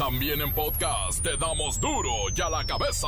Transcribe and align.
También 0.00 0.40
en 0.40 0.50
podcast 0.54 1.22
te 1.22 1.36
damos 1.36 1.78
duro 1.78 2.10
y 2.34 2.40
a 2.40 2.48
la 2.48 2.64
cabeza. 2.64 3.06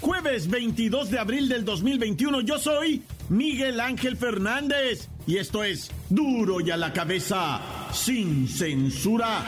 Jueves 0.00 0.48
22 0.48 1.10
de 1.10 1.18
abril 1.18 1.50
del 1.50 1.66
2021, 1.66 2.40
yo 2.40 2.58
soy 2.58 3.02
Miguel 3.28 3.80
Ángel 3.80 4.16
Fernández 4.16 5.10
y 5.26 5.36
esto 5.36 5.62
es 5.62 5.90
duro 6.08 6.62
y 6.62 6.70
a 6.70 6.78
la 6.78 6.90
cabeza 6.94 7.60
sin 7.92 8.48
censura. 8.48 9.44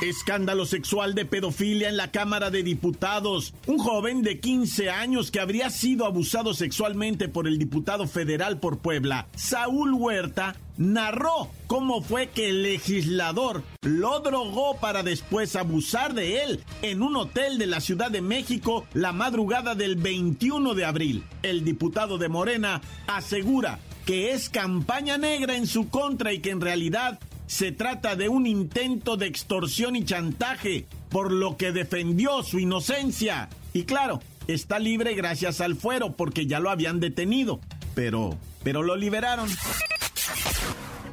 Escándalo 0.00 0.64
sexual 0.64 1.14
de 1.14 1.26
pedofilia 1.26 1.90
en 1.90 1.98
la 1.98 2.10
Cámara 2.10 2.50
de 2.50 2.62
Diputados. 2.62 3.52
Un 3.66 3.78
joven 3.78 4.22
de 4.22 4.40
15 4.40 4.88
años 4.88 5.30
que 5.30 5.40
habría 5.40 5.68
sido 5.68 6.06
abusado 6.06 6.54
sexualmente 6.54 7.28
por 7.28 7.46
el 7.46 7.58
diputado 7.58 8.06
federal 8.06 8.60
por 8.60 8.78
Puebla, 8.78 9.26
Saúl 9.36 9.92
Huerta, 9.92 10.56
narró 10.78 11.50
cómo 11.66 12.00
fue 12.00 12.28
que 12.28 12.48
el 12.48 12.62
legislador 12.62 13.62
lo 13.82 14.20
drogó 14.20 14.78
para 14.78 15.02
después 15.02 15.54
abusar 15.54 16.14
de 16.14 16.44
él 16.44 16.64
en 16.80 17.02
un 17.02 17.16
hotel 17.16 17.58
de 17.58 17.66
la 17.66 17.80
Ciudad 17.80 18.10
de 18.10 18.22
México 18.22 18.86
la 18.94 19.12
madrugada 19.12 19.74
del 19.74 19.96
21 19.96 20.72
de 20.72 20.84
abril. 20.86 21.24
El 21.42 21.62
diputado 21.62 22.16
de 22.16 22.30
Morena 22.30 22.80
asegura 23.06 23.80
que 24.06 24.32
es 24.32 24.48
campaña 24.48 25.18
negra 25.18 25.56
en 25.56 25.66
su 25.66 25.90
contra 25.90 26.32
y 26.32 26.38
que 26.38 26.50
en 26.50 26.62
realidad 26.62 27.20
se 27.50 27.72
trata 27.72 28.14
de 28.14 28.28
un 28.28 28.46
intento 28.46 29.16
de 29.16 29.26
extorsión 29.26 29.96
y 29.96 30.04
chantaje, 30.04 30.86
por 31.08 31.32
lo 31.32 31.56
que 31.56 31.72
defendió 31.72 32.44
su 32.44 32.60
inocencia. 32.60 33.48
Y 33.72 33.82
claro, 33.82 34.22
está 34.46 34.78
libre 34.78 35.14
gracias 35.14 35.60
al 35.60 35.74
fuero 35.74 36.14
porque 36.14 36.46
ya 36.46 36.60
lo 36.60 36.70
habían 36.70 37.00
detenido, 37.00 37.60
pero 37.96 38.38
pero 38.62 38.84
lo 38.84 38.94
liberaron. 38.94 39.48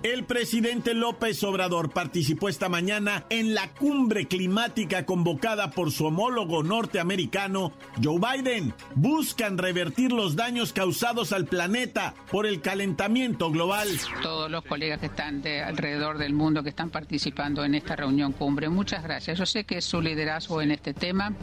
El 0.07 0.23
presidente 0.23 0.93
López 0.93 1.43
Obrador 1.43 1.89
participó 1.91 2.47
esta 2.47 2.69
mañana 2.69 3.25
en 3.29 3.53
la 3.53 3.73
cumbre 3.73 4.25
climática 4.25 5.05
convocada 5.05 5.71
por 5.71 5.91
su 5.91 6.05
homólogo 6.05 6.63
norteamericano, 6.63 7.73
Joe 8.01 8.17
Biden. 8.17 8.73
Buscan 8.95 9.57
revertir 9.57 10.13
los 10.13 10.37
daños 10.37 10.71
causados 10.71 11.33
al 11.33 11.45
planeta 11.45 12.13
por 12.31 12.45
el 12.45 12.61
calentamiento 12.61 13.51
global. 13.51 13.89
Todos 14.23 14.49
los 14.49 14.63
colegas 14.63 15.01
que 15.01 15.07
están 15.07 15.41
de 15.41 15.61
alrededor 15.61 16.19
del 16.19 16.31
mundo 16.31 16.63
que 16.63 16.69
están 16.69 16.89
participando 16.89 17.65
en 17.65 17.75
esta 17.75 17.97
reunión 17.97 18.31
cumbre, 18.31 18.69
muchas 18.69 19.03
gracias. 19.03 19.37
Yo 19.37 19.45
sé 19.45 19.65
que 19.65 19.81
su 19.81 20.01
liderazgo 20.01 20.61
en 20.61 20.71
este 20.71 20.93
tema 20.93 21.33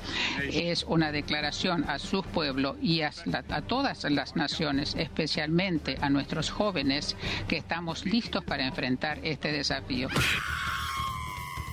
es 0.51 0.85
una 0.85 1.13
declaración 1.13 1.85
a 1.87 1.99
sus 1.99 2.25
pueblos 2.25 2.79
y 2.81 3.03
a, 3.03 3.13
a 3.51 3.61
todas 3.61 4.05
las 4.05 4.37
naciones, 4.37 4.95
especialmente 4.95 5.99
a 6.01 6.09
nuestros 6.09 6.49
jóvenes, 6.49 7.15
que 7.47 7.59
estamos 7.59 8.07
listos 8.07 8.43
para 8.43 8.54
enfrentar 8.61 9.19
este 9.23 9.53
desafío. 9.53 10.09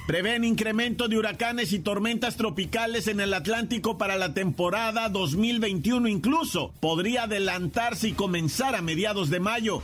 Prevén 0.08 0.44
incremento 0.44 1.08
de 1.08 1.18
huracanes 1.18 1.72
y 1.74 1.80
tormentas 1.80 2.36
tropicales 2.36 3.08
en 3.08 3.22
el 3.22 3.34
Atlántico 3.34 3.98
para 3.98 4.18
la 4.18 4.34
temporada 4.34 5.08
2021 5.10 6.08
incluso. 6.08 6.74
Podría 6.80 7.24
adelantarse 7.24 8.10
y 8.10 8.14
comenzar 8.14 8.76
a 8.76 8.82
mediados 8.82 9.30
de 9.30 9.40
mayo. 9.40 9.82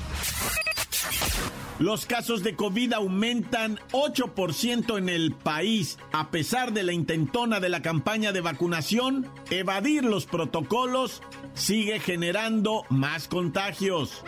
Los 1.80 2.08
casos 2.08 2.42
de 2.44 2.56
COVID 2.56 2.94
aumentan 2.94 3.80
8% 3.92 4.98
en 4.98 5.10
el 5.10 5.34
país. 5.34 6.00
A 6.12 6.32
pesar 6.32 6.74
de 6.74 6.82
la 6.82 6.92
intentona 6.92 7.60
de 7.60 7.70
la 7.70 7.84
campaña 7.84 8.32
de 8.32 8.42
vacunación, 8.42 9.28
evadir 9.52 10.04
los 10.04 10.26
protocolos 10.26 11.22
sigue 11.54 12.00
generando 12.00 12.84
más 12.90 13.28
contagios. 13.28 14.24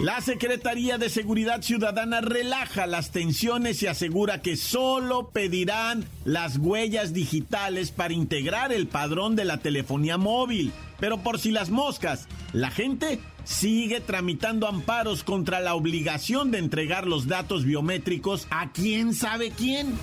La 0.00 0.20
Secretaría 0.20 0.98
de 0.98 1.08
Seguridad 1.08 1.62
Ciudadana 1.62 2.20
relaja 2.20 2.86
las 2.88 3.12
tensiones 3.12 3.80
y 3.82 3.86
asegura 3.86 4.42
que 4.42 4.56
solo 4.56 5.28
pedirán 5.28 6.04
las 6.24 6.58
huellas 6.58 7.12
digitales 7.12 7.92
para 7.92 8.12
integrar 8.12 8.72
el 8.72 8.88
padrón 8.88 9.36
de 9.36 9.44
la 9.44 9.58
telefonía 9.58 10.18
móvil. 10.18 10.72
Pero 10.98 11.18
por 11.18 11.38
si 11.38 11.52
las 11.52 11.70
moscas, 11.70 12.26
la 12.52 12.72
gente 12.72 13.20
sigue 13.44 14.00
tramitando 14.00 14.66
amparos 14.66 15.22
contra 15.22 15.60
la 15.60 15.74
obligación 15.74 16.50
de 16.50 16.58
entregar 16.58 17.06
los 17.06 17.28
datos 17.28 17.64
biométricos 17.64 18.48
a 18.50 18.72
quién 18.72 19.14
sabe 19.14 19.52
quién. 19.52 19.94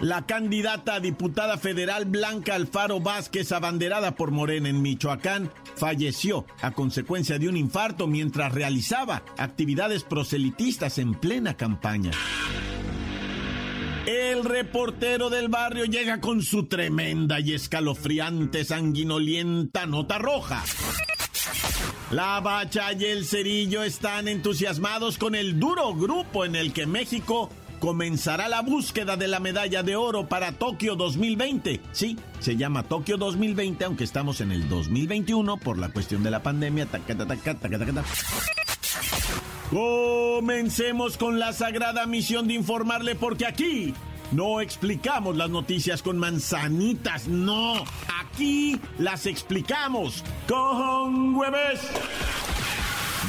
La 0.00 0.26
candidata 0.26 0.94
a 0.94 1.00
diputada 1.00 1.58
federal 1.58 2.04
Blanca 2.04 2.54
Alfaro 2.54 3.00
Vázquez, 3.00 3.50
abanderada 3.50 4.14
por 4.14 4.30
Morena 4.30 4.68
en 4.68 4.80
Michoacán, 4.80 5.50
falleció 5.74 6.46
a 6.62 6.70
consecuencia 6.70 7.38
de 7.38 7.48
un 7.48 7.56
infarto 7.56 8.06
mientras 8.06 8.52
realizaba 8.52 9.24
actividades 9.36 10.04
proselitistas 10.04 10.98
en 10.98 11.14
plena 11.14 11.56
campaña. 11.56 12.12
El 14.06 14.44
reportero 14.44 15.30
del 15.30 15.48
barrio 15.48 15.84
llega 15.84 16.20
con 16.20 16.42
su 16.42 16.66
tremenda 16.66 17.40
y 17.40 17.54
escalofriante 17.54 18.64
sanguinolienta 18.64 19.84
nota 19.86 20.18
roja. 20.18 20.64
La 22.12 22.40
Bacha 22.40 22.92
y 22.92 23.04
el 23.04 23.26
Cerillo 23.26 23.82
están 23.82 24.28
entusiasmados 24.28 25.18
con 25.18 25.34
el 25.34 25.58
duro 25.58 25.92
grupo 25.94 26.44
en 26.44 26.54
el 26.54 26.72
que 26.72 26.86
México 26.86 27.50
comenzará 27.78 28.48
la 28.48 28.62
búsqueda 28.62 29.16
de 29.16 29.28
la 29.28 29.40
medalla 29.40 29.82
de 29.82 29.96
oro 29.96 30.28
para 30.28 30.52
Tokio 30.52 30.96
2020. 30.96 31.80
Sí, 31.92 32.18
se 32.40 32.56
llama 32.56 32.82
Tokio 32.82 33.16
2020, 33.16 33.84
aunque 33.84 34.04
estamos 34.04 34.40
en 34.40 34.52
el 34.52 34.68
2021 34.68 35.56
por 35.58 35.78
la 35.78 35.88
cuestión 35.90 36.22
de 36.22 36.30
la 36.30 36.42
pandemia. 36.42 36.88
Comencemos 39.70 41.16
con 41.18 41.38
la 41.38 41.52
sagrada 41.52 42.06
misión 42.06 42.48
de 42.48 42.54
informarle 42.54 43.14
porque 43.14 43.46
aquí 43.46 43.94
no 44.32 44.60
explicamos 44.60 45.36
las 45.36 45.50
noticias 45.50 46.02
con 46.02 46.18
manzanitas, 46.18 47.28
no. 47.28 47.84
Aquí 48.20 48.78
las 48.98 49.26
explicamos 49.26 50.24
con 50.46 51.34
hueves. 51.34 51.80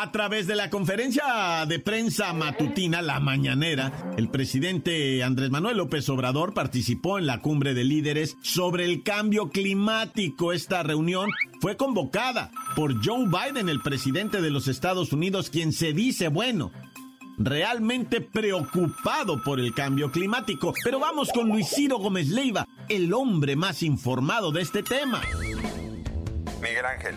A 0.00 0.12
través 0.12 0.46
de 0.46 0.56
la 0.56 0.70
conferencia 0.70 1.66
de 1.68 1.78
prensa 1.78 2.32
matutina, 2.32 3.02
la 3.02 3.20
mañanera, 3.20 4.14
el 4.16 4.30
presidente 4.30 5.22
Andrés 5.22 5.50
Manuel 5.50 5.76
López 5.76 6.08
Obrador 6.08 6.54
participó 6.54 7.18
en 7.18 7.26
la 7.26 7.42
cumbre 7.42 7.74
de 7.74 7.84
líderes 7.84 8.38
sobre 8.40 8.86
el 8.86 9.02
cambio 9.02 9.50
climático. 9.50 10.54
Esta 10.54 10.82
reunión 10.82 11.28
fue 11.60 11.76
convocada 11.76 12.50
por 12.74 13.04
Joe 13.04 13.26
Biden, 13.26 13.68
el 13.68 13.82
presidente 13.82 14.40
de 14.40 14.48
los 14.48 14.68
Estados 14.68 15.12
Unidos, 15.12 15.50
quien 15.50 15.70
se 15.70 15.92
dice, 15.92 16.28
bueno, 16.28 16.72
realmente 17.36 18.22
preocupado 18.22 19.42
por 19.42 19.60
el 19.60 19.74
cambio 19.74 20.10
climático. 20.10 20.72
Pero 20.82 20.98
vamos 20.98 21.28
con 21.30 21.50
Luis 21.50 21.68
Ciro 21.68 21.98
Gómez 21.98 22.28
Leiva, 22.28 22.66
el 22.88 23.12
hombre 23.12 23.54
más 23.54 23.82
informado 23.82 24.50
de 24.50 24.62
este 24.62 24.82
tema. 24.82 25.20
Miguel 26.70 26.86
Ángel, 26.86 27.16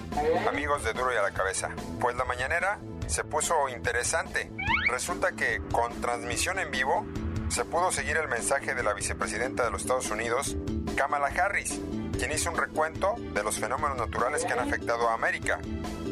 amigos 0.49 0.83
de 0.83 0.93
Duro 0.93 1.13
y 1.13 1.15
a 1.15 1.21
la 1.21 1.29
Cabeza. 1.29 1.69
Pues 2.01 2.15
la 2.15 2.25
mañanera 2.25 2.79
se 3.05 3.23
puso 3.23 3.69
interesante. 3.69 4.49
Resulta 4.89 5.33
que 5.33 5.61
con 5.71 6.01
transmisión 6.01 6.57
en 6.57 6.71
vivo 6.71 7.05
se 7.49 7.63
pudo 7.63 7.91
seguir 7.91 8.17
el 8.17 8.27
mensaje 8.27 8.73
de 8.73 8.81
la 8.81 8.95
vicepresidenta 8.95 9.63
de 9.63 9.69
los 9.69 9.83
Estados 9.83 10.09
Unidos, 10.09 10.57
Kamala 10.97 11.27
Harris, 11.27 11.79
quien 12.17 12.31
hizo 12.31 12.49
un 12.49 12.57
recuento 12.57 13.13
de 13.19 13.43
los 13.43 13.59
fenómenos 13.59 13.95
naturales 13.95 14.43
que 14.43 14.53
han 14.53 14.59
afectado 14.59 15.07
a 15.07 15.13
América. 15.13 15.59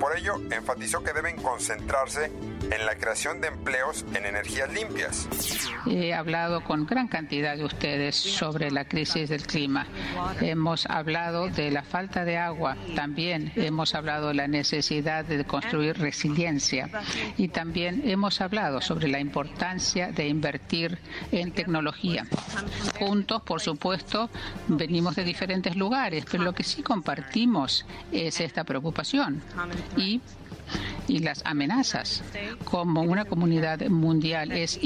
Por 0.02 0.18
ello, 0.18 0.42
enfatizó 0.50 1.04
que 1.04 1.14
deben 1.14 1.36
concentrarse 1.36 2.32
en 2.72 2.86
la 2.88 2.96
creación 2.96 3.40
de 3.40 3.50
empleos 3.50 4.04
en 4.16 4.26
energías 4.26 4.74
limpias. 4.74 5.30
He 5.86 6.12
hablado 6.12 6.64
con 6.64 6.88
gran 6.88 7.08
cantidad 7.08 7.56
de 7.56 7.66
ustedes 7.66 8.16
sobre 8.16 8.72
la 8.72 8.86
crisis 8.86 9.30
del 9.30 9.46
clima. 9.46 9.86
Hemos 10.42 10.88
hablado 10.88 11.50
de 11.50 11.70
la 11.70 11.84
falta 11.84 12.26
de 12.26 12.40
agua. 12.40 12.78
También 12.96 13.52
hemos 13.56 13.94
hablado 13.94 14.30
de 14.30 14.34
la 14.34 14.48
necesidad 14.48 15.24
de 15.24 15.46
construir 15.46 16.00
resiliencia. 16.00 16.90
Y 17.38 17.50
también 17.50 18.02
hemos 18.04 18.42
hablado 18.42 18.82
sobre 18.82 19.08
la 19.08 19.20
importancia 19.20 20.12
de 20.12 20.28
invertir 20.28 20.98
en 21.32 21.52
tecnología. 21.52 22.26
Juntos, 22.98 23.44
por 23.44 23.62
supuesto, 23.62 24.32
venimos 24.68 25.16
de 25.16 25.24
diferentes 25.26 25.76
lugares, 25.76 26.26
pero 26.30 26.44
lo 26.44 26.54
que 26.54 26.64
sí 26.64 26.82
compartimos 26.82 27.86
es 28.12 28.40
esta 28.40 28.64
preocupación. 28.64 29.44
Y 29.96 30.24
y 31.08 31.20
las 31.20 31.42
amenazas 31.46 32.24
como 32.66 33.02
una 33.02 33.26
comunidad 33.26 33.82
mundial 33.90 34.52
es 34.52 34.80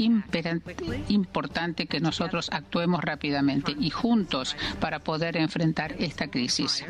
importante 1.08 1.86
que 1.86 2.00
nosotros 2.00 2.48
actuemos 2.52 3.02
rápidamente 3.02 3.74
y 3.78 3.90
juntos 3.90 4.56
para 4.80 5.00
poder 5.00 5.36
enfrentar 5.36 5.94
esta 5.98 6.28
crisis. 6.28 6.84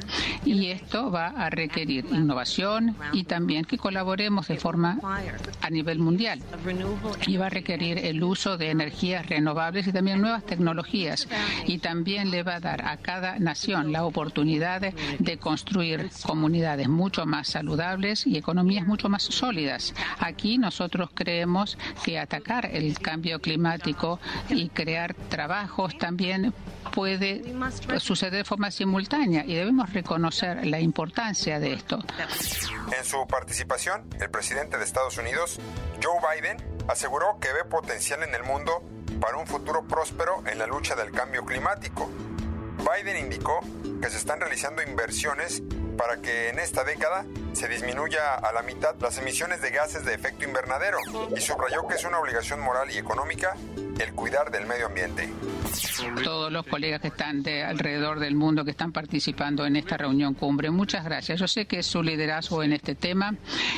Y 0.45 0.69
esto 0.69 1.11
va 1.11 1.29
a 1.29 1.51
requerir 1.51 2.07
innovación 2.11 2.97
y 3.13 3.25
también 3.25 3.65
que 3.65 3.79
colaboremos 3.79 4.49
de 4.49 4.57
forma 4.57 4.99
a 5.61 5.71
nivel 5.71 5.99
mundial. 5.99 6.41
Y 7.27 7.37
va 7.37 7.47
a 7.47 7.51
requerir 7.51 7.99
el 7.99 8.23
uso 8.23 8.57
de 8.57 8.71
energías 8.71 9.27
renovables 9.27 9.87
y 9.87 9.93
también 9.93 10.21
nuevas 10.21 10.45
tecnologías. 10.45 11.29
Y 11.67 11.79
también 11.79 12.31
le 12.31 12.43
va 12.43 12.57
a 12.57 12.61
dar 12.61 12.87
a 12.87 12.97
cada 12.97 13.39
nación 13.39 13.93
la 13.93 14.05
oportunidad 14.05 14.81
de 15.19 15.39
construir 15.39 16.11
comunidades 16.25 16.89
mucho 16.89 17.27
más 17.27 17.49
saludables 17.49 18.27
y 18.27 18.37
economías 18.37 18.86
mucho 18.87 19.09
más 19.09 19.23
sólidas. 19.23 19.95
Aquí 20.19 20.59
nosotros 20.59 21.11
creemos 21.15 21.79
que 22.05 22.19
atacar 22.19 22.67
el 22.67 22.99
cambio 22.99 23.41
climático 23.41 24.21
y 24.49 24.69
crear 24.69 25.15
trabajos 25.15 25.97
también 25.99 26.53
puede 26.93 27.43
suceder 27.99 28.33
de 28.33 28.45
forma 28.45 28.71
simultánea 28.71 29.45
y 29.45 29.55
debemos 29.55 29.93
reconocer 29.93 30.67
la 30.67 30.81
importancia 30.81 31.59
de 31.61 31.75
esto. 31.75 31.99
En 32.97 33.05
su 33.05 33.27
participación, 33.27 34.09
el 34.21 34.31
presidente 34.31 34.79
de 34.79 34.85
Estados 34.85 35.19
Unidos, 35.19 35.59
Joe 36.03 36.19
Biden, 36.35 36.57
aseguró 36.89 37.39
que 37.41 37.53
ve 37.53 37.65
potencial 37.65 38.23
en 38.23 38.35
el 38.35 38.45
mundo 38.45 38.83
para 39.21 39.37
un 39.37 39.47
futuro 39.47 39.87
próspero 39.87 40.43
en 40.47 40.59
la 40.59 40.67
lucha 40.67 40.95
del 40.95 41.11
cambio 41.11 41.45
climático. 41.45 42.11
Biden 42.79 43.17
indicó 43.17 43.61
que 44.01 44.11
se 44.11 44.19
están 44.19 44.41
realizando 44.41 44.83
inversiones 44.83 45.63
para 45.97 46.21
que 46.21 46.51
en 46.51 46.59
esta 46.59 46.85
década 46.85 47.25
se 47.57 47.69
disminuya 47.69 48.35
a 48.35 48.53
la 48.53 48.61
mitad 48.61 48.95
las 49.01 49.17
emisiones 49.17 49.63
de 49.63 49.71
gases 49.71 50.05
de 50.05 50.13
efecto 50.13 50.45
invernadero 50.45 50.99
y 51.35 51.41
subrayó 51.41 51.87
que 51.87 51.95
es 51.95 52.05
una 52.05 52.19
obligación 52.19 52.61
moral 52.61 52.91
y 52.91 52.99
económica 52.99 53.57
el 53.99 54.13
cuidar 54.13 54.51
del 54.51 54.67
medio 54.67 54.87
ambiente. 54.87 55.29
Todos 56.23 56.53
los 56.53 56.67
colegas 56.67 57.01
que 57.01 57.09
están 57.09 57.43
de 57.43 57.63
alrededor 57.63 58.21
del 58.21 58.35
mundo 58.35 58.65
que 58.65 58.71
están 58.71 58.93
participando 58.93 59.67
en 59.67 59.77
esta 59.77 59.97
reunión 59.97 60.35
cumbre, 60.35 60.71
muchas 60.71 61.05
gracias. 61.05 61.41
Yo 61.41 61.49
sé 61.49 61.67
que 61.67 61.83
su 61.83 62.03
liderazgo 62.03 62.63
en 62.63 62.73
este 62.73 62.95
tema 62.95 63.35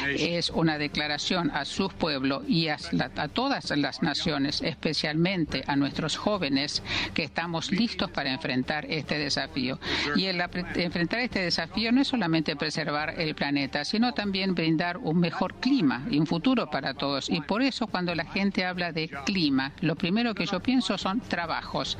es 0.08 0.50
una 0.50 0.78
declaración 0.78 1.50
a 1.50 1.64
sus 1.64 1.92
pueblos 1.92 2.42
y 2.48 2.68
a, 2.68 2.78
a 3.16 3.28
todas 3.28 3.70
las 3.76 4.02
naciones, 4.02 4.60
especialmente 4.62 5.64
a 5.66 5.76
nuestros 5.76 6.16
jóvenes, 6.16 6.82
que 7.14 7.24
estamos 7.24 7.70
listos 7.70 8.10
para 8.10 8.32
enfrentar 8.32 8.86
este 8.88 9.18
desafío. 9.18 9.78
Y 10.16 10.26
el 10.26 10.40
enfrentar 10.40 11.20
este 11.20 11.40
desafío 11.40 11.92
no 11.92 12.00
es 12.00 12.08
solamente 12.08 12.56
preservar 12.56 13.14
el 13.18 13.34
planeta, 13.34 13.84
sino 13.84 14.14
también 14.14 14.54
brindar 14.54 14.98
un 14.98 15.20
mejor 15.20 15.54
clima 15.56 16.06
y 16.10 16.18
un 16.18 16.26
futuro 16.26 16.70
para 16.70 16.94
todos. 16.94 17.28
Y 17.30 17.40
por 17.40 17.62
eso 17.62 17.86
cuando 17.86 18.14
la 18.14 18.24
gente 18.24 18.64
habla 18.64 18.92
de 18.92 19.08
clima, 19.24 19.72
lo 19.80 19.94
primero 19.94 20.07
que 20.34 20.46
yo 20.46 20.60
pienso 20.60 20.96
son 20.98 21.20
trabajos. 21.20 21.98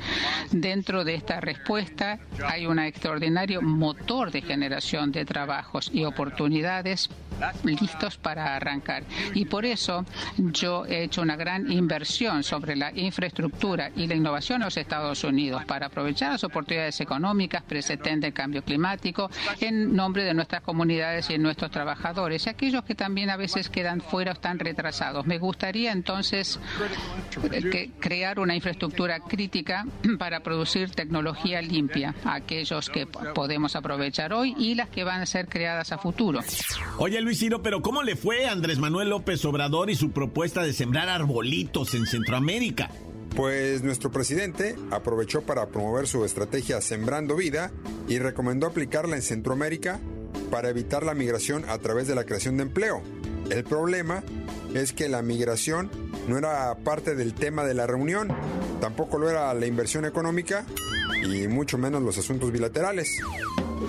Dentro 0.51 1.03
de 1.03 1.15
esta 1.15 1.39
respuesta 1.39 2.19
hay 2.45 2.65
un 2.65 2.79
extraordinario 2.79 3.61
motor 3.61 4.31
de 4.31 4.41
generación 4.41 5.11
de 5.11 5.25
trabajos 5.25 5.89
y 5.93 6.03
oportunidades 6.03 7.09
listos 7.63 8.17
para 8.17 8.55
arrancar. 8.55 9.03
Y 9.33 9.45
por 9.45 9.65
eso 9.65 10.05
yo 10.37 10.85
he 10.85 11.03
hecho 11.03 11.21
una 11.21 11.35
gran 11.35 11.71
inversión 11.71 12.43
sobre 12.43 12.75
la 12.75 12.91
infraestructura 12.93 13.91
y 13.95 14.07
la 14.07 14.15
innovación 14.15 14.61
en 14.61 14.65
los 14.65 14.77
Estados 14.77 15.23
Unidos 15.23 15.65
para 15.65 15.87
aprovechar 15.87 16.31
las 16.31 16.43
oportunidades 16.43 16.99
económicas 17.01 17.63
presentes 17.63 18.19
del 18.19 18.33
cambio 18.33 18.63
climático 18.63 19.29
en 19.59 19.95
nombre 19.95 20.23
de 20.23 20.33
nuestras 20.33 20.61
comunidades 20.61 21.29
y 21.29 21.33
de 21.33 21.39
nuestros 21.39 21.71
trabajadores 21.71 22.45
y 22.45 22.49
aquellos 22.49 22.83
que 22.83 22.95
también 22.95 23.29
a 23.29 23.37
veces 23.37 23.69
quedan 23.69 24.01
fuera 24.01 24.31
o 24.31 24.33
están 24.33 24.59
retrasados. 24.59 25.25
Me 25.25 25.37
gustaría 25.37 25.91
entonces 25.91 26.59
que 27.71 27.91
crear 27.99 28.39
una 28.39 28.55
infraestructura 28.55 29.19
crítica 29.19 29.85
para 30.19 30.41
producir 30.41 30.91
tecnología 30.91 31.61
limpia, 31.61 32.15
aquellos 32.25 32.89
que 32.89 33.05
podemos 33.05 33.75
aprovechar 33.75 34.33
hoy 34.33 34.55
y 34.57 34.75
las 34.75 34.89
que 34.89 35.03
van 35.03 35.21
a 35.21 35.25
ser 35.25 35.47
creadas 35.47 35.91
a 35.91 35.97
futuro. 35.97 36.39
Oye, 36.97 37.21
Luis 37.21 37.28
Pero 37.61 37.83
¿cómo 37.83 38.01
le 38.01 38.15
fue 38.15 38.47
Andrés 38.47 38.79
Manuel 38.79 39.09
López 39.09 39.45
Obrador 39.45 39.91
y 39.91 39.95
su 39.95 40.09
propuesta 40.09 40.63
de 40.63 40.73
sembrar 40.73 41.09
arbolitos 41.09 41.93
en 41.93 42.07
Centroamérica? 42.07 42.89
Pues 43.35 43.83
nuestro 43.83 44.09
presidente 44.09 44.75
aprovechó 44.89 45.43
para 45.43 45.67
promover 45.67 46.07
su 46.07 46.25
estrategia 46.25 46.81
Sembrando 46.81 47.35
Vida 47.35 47.71
y 48.07 48.17
recomendó 48.17 48.65
aplicarla 48.65 49.15
en 49.15 49.21
Centroamérica 49.21 49.99
para 50.49 50.69
evitar 50.69 51.03
la 51.03 51.13
migración 51.13 51.65
a 51.69 51.77
través 51.77 52.07
de 52.07 52.15
la 52.15 52.23
creación 52.23 52.57
de 52.57 52.63
empleo. 52.63 53.03
El 53.51 53.63
problema 53.63 54.23
es 54.73 54.91
que 54.91 55.07
la 55.07 55.21
migración 55.21 55.91
no 56.27 56.35
era 56.35 56.75
parte 56.79 57.13
del 57.13 57.35
tema 57.35 57.63
de 57.63 57.75
la 57.75 57.85
reunión, 57.85 58.29
tampoco 58.81 59.19
lo 59.19 59.29
era 59.29 59.53
la 59.53 59.67
inversión 59.67 60.03
económica 60.03 60.65
y 61.23 61.47
mucho 61.47 61.77
menos 61.77 62.01
los 62.01 62.17
asuntos 62.17 62.51
bilaterales. 62.51 63.19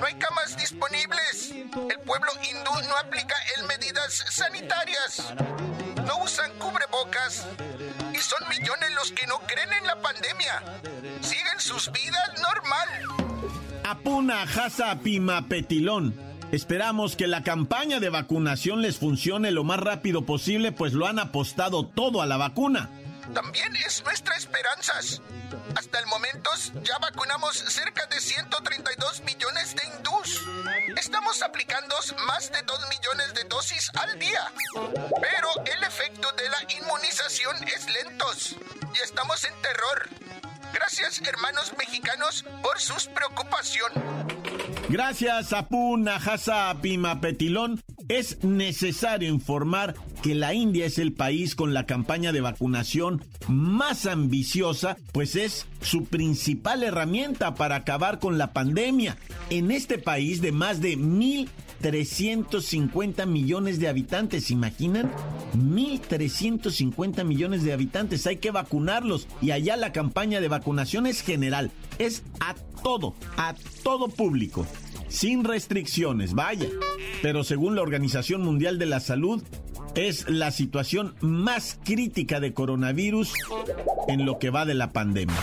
No 0.00 0.06
hay 0.06 0.14
camas 0.14 0.56
disponibles. 0.56 1.50
El 1.50 2.00
pueblo 2.06 2.32
hindú 2.42 2.88
no 2.88 2.96
aplica 2.96 3.34
el 3.58 3.66
medidas 3.66 4.24
sanitarias. 4.30 5.34
No 6.08 6.24
usan 6.24 6.50
cubrebocas. 6.58 7.46
Y 8.14 8.18
son 8.18 8.48
millones 8.48 8.90
los 8.96 9.12
que 9.12 9.26
no 9.26 9.38
creen 9.46 9.68
en 9.78 9.86
la 9.86 10.00
pandemia. 10.00 10.62
Siguen 11.20 11.60
sus 11.60 11.92
vidas 11.92 12.32
normal. 12.40 12.88
Apuna 13.84 14.42
Hasa 14.42 14.98
Pima 15.00 15.46
Petilón. 15.46 16.14
Esperamos 16.50 17.14
que 17.14 17.26
la 17.26 17.42
campaña 17.42 18.00
de 18.00 18.08
vacunación 18.08 18.80
les 18.80 18.96
funcione 18.96 19.50
lo 19.50 19.64
más 19.64 19.80
rápido 19.80 20.24
posible, 20.24 20.72
pues 20.72 20.94
lo 20.94 21.06
han 21.06 21.18
apostado 21.18 21.84
todo 21.84 22.22
a 22.22 22.26
la 22.26 22.38
vacuna. 22.38 22.88
También 23.34 23.74
es 23.76 24.02
nuestra 24.04 24.36
esperanza. 24.36 24.94
Hasta 25.76 25.98
el 25.98 26.06
momento 26.06 26.50
ya 26.82 26.98
vacunamos 26.98 27.56
cerca 27.56 28.06
de 28.06 28.20
132 28.20 29.22
millones 29.22 29.74
de 29.74 29.82
hindús. 29.86 30.44
Estamos 30.96 31.42
aplicando 31.42 31.94
más 32.26 32.50
de 32.50 32.62
2 32.62 32.80
millones 32.88 33.34
de 33.34 33.44
dosis 33.44 33.90
al 33.94 34.18
día. 34.18 34.52
Pero 35.20 35.48
el 35.64 35.84
efecto 35.84 36.32
de 36.32 36.48
la 36.48 36.72
inmunización 36.80 37.56
es 37.68 37.86
lento 37.90 38.26
y 38.94 38.98
estamos 38.98 39.44
en 39.44 39.54
terror. 39.62 40.08
Gracias, 40.72 41.20
hermanos 41.22 41.72
mexicanos, 41.78 42.44
por 42.62 42.80
sus 42.80 43.06
preocupación. 43.06 43.92
Gracias, 44.88 45.52
Apu 45.52 45.96
Najasa 45.96 46.74
Petilón. 47.20 47.82
Es 48.08 48.42
necesario 48.42 49.28
informar 49.28 49.94
que 50.22 50.34
la 50.34 50.54
India 50.54 50.86
es 50.86 50.98
el 50.98 51.12
país 51.12 51.54
con 51.54 51.74
la 51.74 51.84
campaña 51.84 52.32
de 52.32 52.40
vacunación 52.40 53.22
más 53.48 54.06
ambiciosa, 54.06 54.96
pues 55.12 55.36
es 55.36 55.66
su 55.82 56.06
principal 56.06 56.82
herramienta 56.82 57.54
para 57.54 57.76
acabar 57.76 58.18
con 58.18 58.38
la 58.38 58.54
pandemia. 58.54 59.18
En 59.50 59.70
este 59.70 59.98
país 59.98 60.40
de 60.40 60.52
más 60.52 60.80
de 60.80 60.96
1.350 60.96 63.26
millones 63.26 63.78
de 63.78 63.88
habitantes, 63.88 64.50
¿imaginan? 64.50 65.12
1.350 65.54 67.24
millones 67.24 67.62
de 67.62 67.74
habitantes, 67.74 68.26
hay 68.26 68.38
que 68.38 68.50
vacunarlos 68.50 69.28
y 69.42 69.50
allá 69.50 69.76
la 69.76 69.92
campaña 69.92 70.40
de 70.40 70.48
vacunación 70.48 71.06
es 71.06 71.20
general, 71.20 71.70
es 71.98 72.22
a 72.40 72.54
todo, 72.82 73.14
a 73.36 73.54
todo 73.82 74.08
público 74.08 74.66
sin 75.08 75.44
restricciones, 75.44 76.34
vaya. 76.34 76.68
Pero 77.22 77.44
según 77.44 77.74
la 77.74 77.82
Organización 77.82 78.42
Mundial 78.42 78.78
de 78.78 78.86
la 78.86 79.00
Salud, 79.00 79.42
es 79.94 80.28
la 80.28 80.50
situación 80.50 81.16
más 81.20 81.78
crítica 81.84 82.40
de 82.40 82.54
coronavirus 82.54 83.32
en 84.06 84.24
lo 84.24 84.38
que 84.38 84.50
va 84.50 84.64
de 84.64 84.74
la 84.74 84.92
pandemia. 84.92 85.36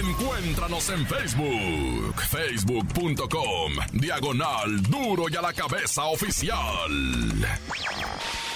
Encuéntranos 0.00 0.90
en 0.90 1.06
Facebook, 1.06 2.20
facebook.com, 2.20 3.72
diagonal 3.92 4.82
duro 4.82 5.26
y 5.28 5.36
a 5.36 5.42
la 5.42 5.52
cabeza 5.52 6.04
oficial. 6.04 6.90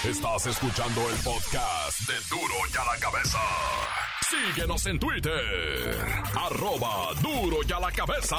Estás 0.08 0.46
escuchando 0.46 1.00
el 1.10 1.16
podcast 1.16 2.00
de 2.08 2.14
duro 2.30 2.54
y 2.72 2.76
a 2.76 2.84
la 2.84 3.00
cabeza. 3.00 3.38
Síguenos 4.28 4.86
en 4.86 4.98
Twitter, 4.98 5.96
arroba 6.34 7.12
duro 7.22 7.58
y 7.68 7.72
a 7.72 7.80
la 7.80 7.92
cabeza. 7.92 8.36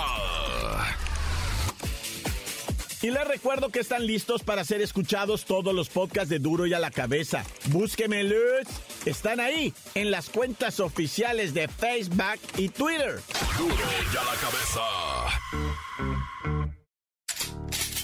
Y 3.02 3.12
les 3.12 3.28
recuerdo 3.28 3.70
que 3.70 3.80
están 3.80 4.08
listos 4.08 4.44
para 4.44 4.64
ser 4.64 4.82
escuchados 4.82 5.46
todos 5.46 5.74
los 5.74 5.90
podcasts 5.90 6.30
de 6.30 6.40
Duro 6.40 6.66
y 6.66 6.74
a 6.74 6.80
la 6.80 6.90
Cabeza. 6.90 7.44
Búsquemelos. 7.66 8.68
Están 9.06 9.40
ahí, 9.40 9.74
en 9.94 10.10
las 10.10 10.30
cuentas 10.30 10.80
oficiales 10.80 11.54
de 11.54 11.68
Facebook 11.68 12.40
y 12.58 12.70
Twitter. 12.70 13.22
Duro 13.58 13.76
y 13.76 14.18
a 14.18 14.24
la 14.24 14.34
Cabeza. 14.36 14.82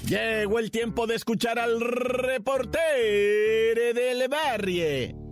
Llegó 0.06 0.60
el 0.60 0.70
tiempo 0.70 1.08
de 1.08 1.16
escuchar 1.16 1.58
al 1.58 1.80
reportero 1.80 2.84
del 3.94 4.28
barrio. 4.28 5.24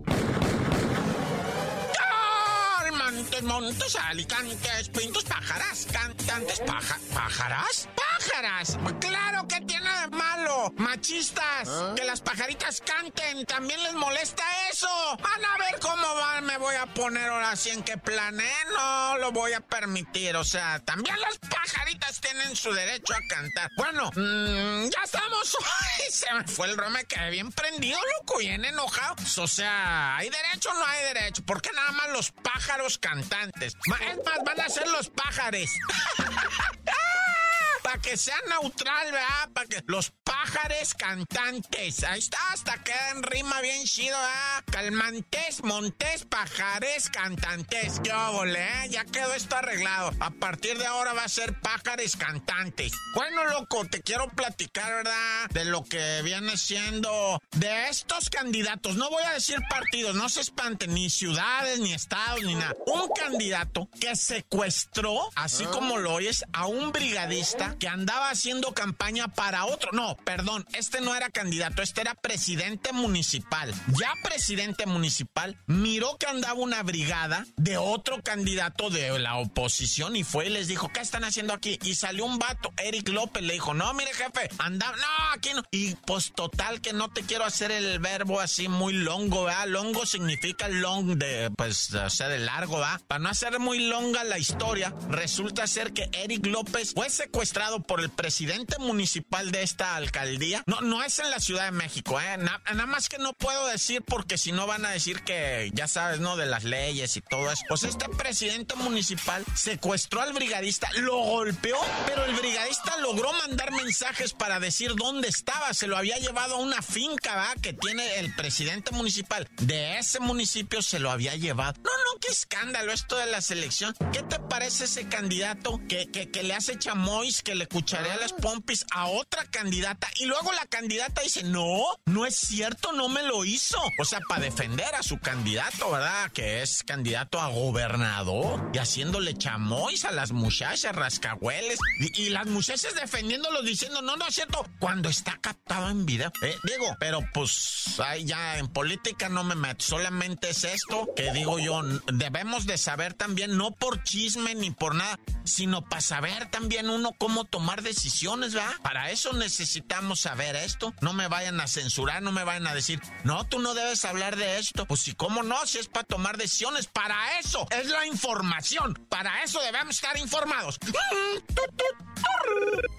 Montes, 2.98 3.44
montes, 3.44 3.96
alicantes, 3.96 4.90
pintos, 4.90 5.24
pájaras, 5.26 5.88
cantantes, 5.92 6.62
paja, 6.62 6.98
pájaras, 7.14 7.90
pájaras. 8.22 8.78
Claro 9.00 9.48
que 9.48 9.62
tiene 9.62 9.90
de 10.02 10.08
malo, 10.10 10.74
machistas, 10.78 11.70
que 11.96 12.04
las 12.04 12.22
pajaritas 12.22 12.82
canten, 12.82 13.46
también 13.46 13.82
les 13.84 13.94
molesta 13.94 14.44
eso. 14.70 14.88
Van 15.22 15.46
a 15.46 15.58
ver 15.58 15.80
cómo 15.80 16.16
van, 16.16 16.46
me 16.46 16.58
voy 16.58 16.76
a 16.76 16.86
poner 16.86 17.30
ahora 17.30 17.56
sí 17.56 17.70
en 17.70 17.84
qué 17.84 17.98
plan, 17.98 18.40
¿eh? 18.40 18.54
No 18.74 19.18
lo 19.18 19.32
voy 19.32 19.54
a 19.54 19.62
permitir, 19.62 20.36
o 20.36 20.44
sea, 20.44 20.80
también 20.80 21.20
las 21.20 21.38
pajaritas 21.40 22.20
tienen 22.22 22.56
su 22.56 22.74
derecho 22.74 23.14
a 23.14 23.20
cantar. 23.28 23.70
Bueno, 23.78 24.12
mmm, 24.16 24.90
ya 24.90 25.04
estamos. 25.04 25.58
Se 26.10 26.34
me 26.34 26.44
fue 26.46 26.68
el 26.68 26.78
rome, 26.78 27.06
quedé 27.06 27.30
bien 27.32 27.52
prendido, 27.52 28.00
loco, 28.18 28.40
bien 28.40 28.66
enojado. 28.66 29.16
O 29.38 29.48
sea, 29.48 30.18
¿hay 30.18 30.30
derecho 30.30 30.70
o 30.70 30.74
no 30.74 30.86
hay 30.86 31.14
derecho? 31.14 31.44
¿Por 31.44 31.62
qué 31.62 31.72
nada 31.74 31.92
más 31.92 32.10
los 32.10 32.32
pájaros 32.32 32.98
cantantes? 32.98 33.76
Es 33.76 34.18
más, 34.26 34.44
van 34.46 34.62
a 34.62 34.70
ser 34.70 34.88
los 34.88 35.10
pájaros. 35.10 35.70
Para 37.84 37.98
que 38.00 38.18
sea 38.18 38.38
neutral, 38.48 39.12
¿verdad? 39.12 39.50
Para 39.54 39.68
que 39.68 39.84
los 39.88 40.12
pájaros 40.24 40.94
cantantes. 40.94 42.04
Ahí 42.04 42.20
está, 42.20 42.38
hasta 42.52 42.78
queda 42.84 43.12
en 43.12 43.24
rima 43.24 43.62
bien 43.62 43.84
chido, 43.86 44.18
¿verdad? 44.18 44.64
Calmantes, 44.72 45.64
montes, 45.64 46.26
pajares, 46.26 47.10
cantantes. 47.10 48.00
Qué 48.04 48.14
óvole, 48.14 48.60
¿eh? 48.60 48.90
Ya 48.90 49.06
quedó 49.06 49.34
esto 49.34 49.56
arreglado. 49.56 50.12
A 50.20 50.30
partir 50.30 50.78
de 50.78 50.86
ahora 50.86 51.14
va 51.14 51.24
a 51.24 51.30
ser 51.30 51.60
pájaros 51.60 52.16
cantantes. 52.16 52.94
Bueno, 53.16 53.46
loco, 53.46 53.86
te 53.86 54.02
quiero 54.02 54.28
platicar, 54.30 55.04
¿verdad? 55.04 55.50
De 55.50 55.66
lo 55.66 55.84
que 55.84 56.22
viene 56.24 56.58
siendo 56.58 57.42
de 57.52 57.90
estos 57.90 58.30
candidatos. 58.30 58.96
No 58.96 59.10
voy 59.10 59.24
a 59.24 59.34
decir 59.34 59.60
partidos, 59.70 60.16
no 60.16 60.30
se 60.30 60.42
espanten, 60.42 60.94
ni 60.94 61.10
ciudades, 61.10 61.80
ni 61.80 61.94
estados, 61.94 62.44
ni 62.44 62.56
nada. 62.56 62.76
Un 62.86 63.10
candidato 63.10 63.90
que 64.00 64.16
secuestró, 64.16 65.30
así 65.36 65.66
como 65.66 65.98
lo 65.98 66.14
oyes, 66.14 66.46
a 66.54 66.68
un 66.68 66.92
brigadista 66.92 67.71
que 67.80 67.88
andaba 67.88 68.30
haciendo 68.30 68.74
campaña 68.74 69.28
para 69.28 69.66
otro. 69.66 69.92
No, 69.92 70.18
perdón, 70.18 70.66
este 70.74 71.02
no 71.02 71.16
era 71.16 71.30
candidato, 71.30 71.82
este 71.82 72.02
era 72.02 72.16
presidente 72.16 72.94
municipal. 72.94 73.74
Ya 74.00 74.14
presidente 74.24 74.86
municipal 74.86 75.58
miró 75.68 76.18
que 76.18 76.28
andaba 76.28 76.54
una 76.54 76.84
brigada 76.84 77.46
de 77.58 77.78
otro 77.78 78.22
candidato 78.22 78.90
de 78.90 79.18
la 79.20 79.38
oposición 79.38 80.16
y 80.16 80.24
fue 80.24 80.48
y 80.48 80.50
les 80.50 80.68
dijo, 80.68 80.90
¿qué 80.94 81.00
están 81.00 81.24
haciendo 81.24 81.54
aquí? 81.54 81.80
Y 81.84 81.96
salió 81.96 82.26
un 82.26 82.40
vato, 82.40 82.72
Eric 82.78 83.10
López, 83.10 83.44
le 83.44 83.54
dijo, 83.54 83.74
no, 83.74 83.94
mire 83.94 84.14
jefe, 84.14 84.50
anda, 84.58 84.92
no, 84.92 85.34
aquí 85.34 85.52
no. 85.54 85.64
Y 85.72 85.96
pues 85.96 86.34
total 86.34 86.82
que 86.82 86.94
no 86.94 87.10
te 87.10 87.24
quiero 87.24 87.46
hacer 87.46 87.72
el 87.72 88.00
verbo 88.00 88.40
así 88.40 88.68
muy 88.68 88.94
longo, 88.94 89.46
¿verdad? 89.46 89.68
Longo 89.68 90.06
significa 90.06 90.68
long 90.68 91.18
de, 91.18 91.52
pues, 91.56 91.94
o 91.94 92.10
sea, 92.10 92.28
de 92.28 92.40
largo, 92.40 92.78
¿verdad? 92.78 93.02
Para 93.08 93.20
no 93.20 93.30
hacer 93.30 93.60
muy 93.60 93.80
longa 93.88 94.24
la 94.24 94.38
historia, 94.38 94.94
resulta 95.10 95.68
ser 95.68 95.94
que 95.94 96.10
Eric 96.14 96.46
López 96.46 96.94
fue 96.94 97.10
secuestrado 97.10 97.61
por 97.84 98.02
el 98.02 98.10
presidente 98.10 98.78
municipal 98.80 99.52
de 99.52 99.62
esta 99.62 99.96
alcaldía. 99.96 100.64
No, 100.66 100.82
no 100.82 101.04
es 101.04 101.20
en 101.20 101.30
la 101.30 101.40
Ciudad 101.40 101.66
de 101.66 101.72
México, 101.72 102.20
¿eh? 102.20 102.38
nada 102.38 102.86
más 102.88 103.08
que 103.08 103.20
no 103.20 103.34
puedo 103.34 103.68
decir 103.68 104.02
porque 104.02 104.38
si 104.38 104.52
no 104.52 104.66
van 104.66 104.84
a 104.84 104.90
decir 104.90 105.22
que, 105.22 105.70
ya 105.74 105.88
sabes, 105.88 106.20
¿no? 106.20 106.38
De 106.38 106.48
las 106.48 106.64
leyes 106.64 107.16
y 107.18 107.22
todo 107.22 107.52
eso. 107.52 107.64
Pues 107.68 107.84
este 107.84 108.10
presidente 108.10 108.76
municipal 108.76 109.46
secuestró 109.56 110.22
al 110.22 110.34
brigadista, 110.34 110.90
lo 110.94 111.18
golpeó, 111.18 111.78
pero 112.08 112.26
el 112.26 112.34
brigadista 112.36 112.98
logró 112.98 113.32
mandar 113.34 113.72
mensajes 113.72 114.34
para 114.34 114.60
decir 114.60 114.96
dónde 114.96 115.28
estaba. 115.28 115.74
Se 115.74 115.88
lo 115.88 115.98
había 115.98 116.18
llevado 116.18 116.56
a 116.56 116.60
una 116.60 116.82
finca, 116.82 117.36
¿va? 117.36 117.54
Que 117.62 117.74
tiene 117.74 118.20
el 118.20 118.34
presidente 118.34 118.92
municipal 118.92 119.48
de 119.62 120.00
ese 120.00 120.20
municipio, 120.20 120.82
se 120.82 120.98
lo 120.98 121.12
había 121.12 121.36
llevado. 121.36 121.80
No, 121.84 121.92
no, 121.92 122.20
qué 122.20 122.30
escándalo 122.30 122.92
esto 122.92 123.18
de 123.18 123.28
la 123.28 123.42
selección. 123.42 123.94
¿Qué 124.12 124.24
te 124.24 124.40
parece 124.40 124.86
ese 124.86 125.08
candidato 125.08 125.80
que, 125.88 126.10
que, 126.12 126.32
que 126.32 126.44
le 126.44 126.56
hace 126.56 126.80
chamois, 126.80 127.44
le 127.56 127.64
escucharé 127.64 128.12
a 128.12 128.18
las 128.18 128.34
pompis 128.34 128.86
a 128.92 129.08
otra 129.08 129.46
candidata 129.46 130.08
y 130.16 130.26
luego 130.26 130.52
la 130.52 130.66
candidata 130.66 131.22
dice, 131.22 131.44
no, 131.44 131.84
no 132.06 132.26
es 132.26 132.36
cierto, 132.36 132.92
no 132.92 133.10
me 133.10 133.24
lo 133.24 133.46
hizo. 133.46 133.78
O 134.00 134.06
sea, 134.06 134.20
para 134.28 134.42
defender 134.42 134.94
a 134.96 135.04
su 135.04 135.20
candidato, 135.20 135.92
¿verdad? 135.92 136.32
Que 136.32 136.62
es 136.62 136.84
candidato 136.84 137.40
a 137.40 137.50
gobernador 137.50 138.70
y 138.74 138.78
haciéndole 138.78 139.38
chamois 139.38 140.06
a 140.06 140.12
las 140.12 140.32
muchachas, 140.32 140.96
rascahueles. 140.96 141.80
Y, 142.16 142.32
las 142.32 142.48
muchachas 142.48 142.96
defendiéndolo 142.96 143.62
diciendo, 143.62 144.02
no, 144.02 144.16
no 144.16 144.26
es 144.26 144.36
cierto, 144.36 144.66
cuando 144.80 145.10
está 145.10 145.38
captado 145.42 145.90
en 145.90 146.06
vida. 146.06 146.32
Eh, 146.44 146.56
digo, 146.64 146.96
pero 147.00 147.20
pues 147.34 148.00
ahí 148.00 148.26
ya 148.26 148.58
en 148.58 148.68
política 148.68 149.28
no 149.30 149.44
me 149.44 149.56
meto, 149.56 149.84
solamente 149.84 150.50
es 150.52 150.64
esto 150.64 151.10
que 151.16 151.32
digo 151.32 151.60
yo, 151.60 151.82
debemos 152.14 152.66
de 152.66 152.78
saber 152.78 153.14
también, 153.14 153.58
no 153.58 153.72
por 153.72 154.04
chisme 154.04 154.56
ni 154.56 154.72
por 154.72 154.96
nada, 154.96 155.20
sino 155.44 155.84
para 155.88 156.02
saber 156.02 156.50
también 156.50 156.90
uno 156.90 157.12
cómo 157.18 157.41
tomar 157.46 157.82
decisiones, 157.82 158.54
¿verdad? 158.54 158.74
Para 158.82 159.12
eso 159.12 159.34
necesitamos 159.34 160.22
saber 160.22 160.56
esto. 160.56 160.94
No 161.02 161.14
me 161.14 161.28
vayan 161.28 161.60
a 161.60 161.68
censurar, 161.68 162.22
no 162.22 162.32
me 162.32 162.44
vayan 162.44 162.68
a 162.68 162.74
decir, 162.74 163.02
no, 163.24 163.46
tú 163.46 163.60
no 163.60 163.74
debes 163.74 164.06
hablar 164.06 164.36
de 164.36 164.60
esto. 164.60 164.86
Pues 164.86 165.02
si, 165.02 165.14
¿cómo 165.14 165.44
no? 165.44 165.66
Si 165.66 165.80
es 165.80 165.88
para 165.88 166.06
tomar 166.06 166.38
decisiones, 166.38 166.88
para 166.88 167.40
eso 167.40 167.68
es 167.72 167.88
la 167.88 168.06
información. 168.06 168.94
Para 169.10 169.44
eso 169.44 169.62
debemos 169.62 169.96
estar 169.96 170.18
informados. 170.18 170.80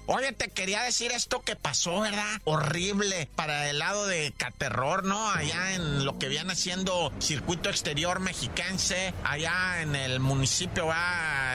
Oye, 0.06 0.32
te 0.32 0.48
quería 0.50 0.82
decir 0.82 1.12
esto 1.12 1.42
que 1.42 1.56
pasó, 1.56 2.00
¿verdad? 2.00 2.40
Horrible 2.44 3.28
para 3.34 3.70
el 3.70 3.78
lado 3.78 4.06
de 4.06 4.32
Caterror, 4.36 5.04
¿no? 5.04 5.30
Allá 5.30 5.74
en 5.74 6.04
lo 6.04 6.18
que 6.18 6.28
viene 6.28 6.54
siendo 6.54 7.12
circuito 7.18 7.70
exterior 7.70 8.20
mexiquense, 8.20 9.14
allá 9.24 9.80
en 9.80 9.96
el 9.96 10.20
municipio 10.20 10.92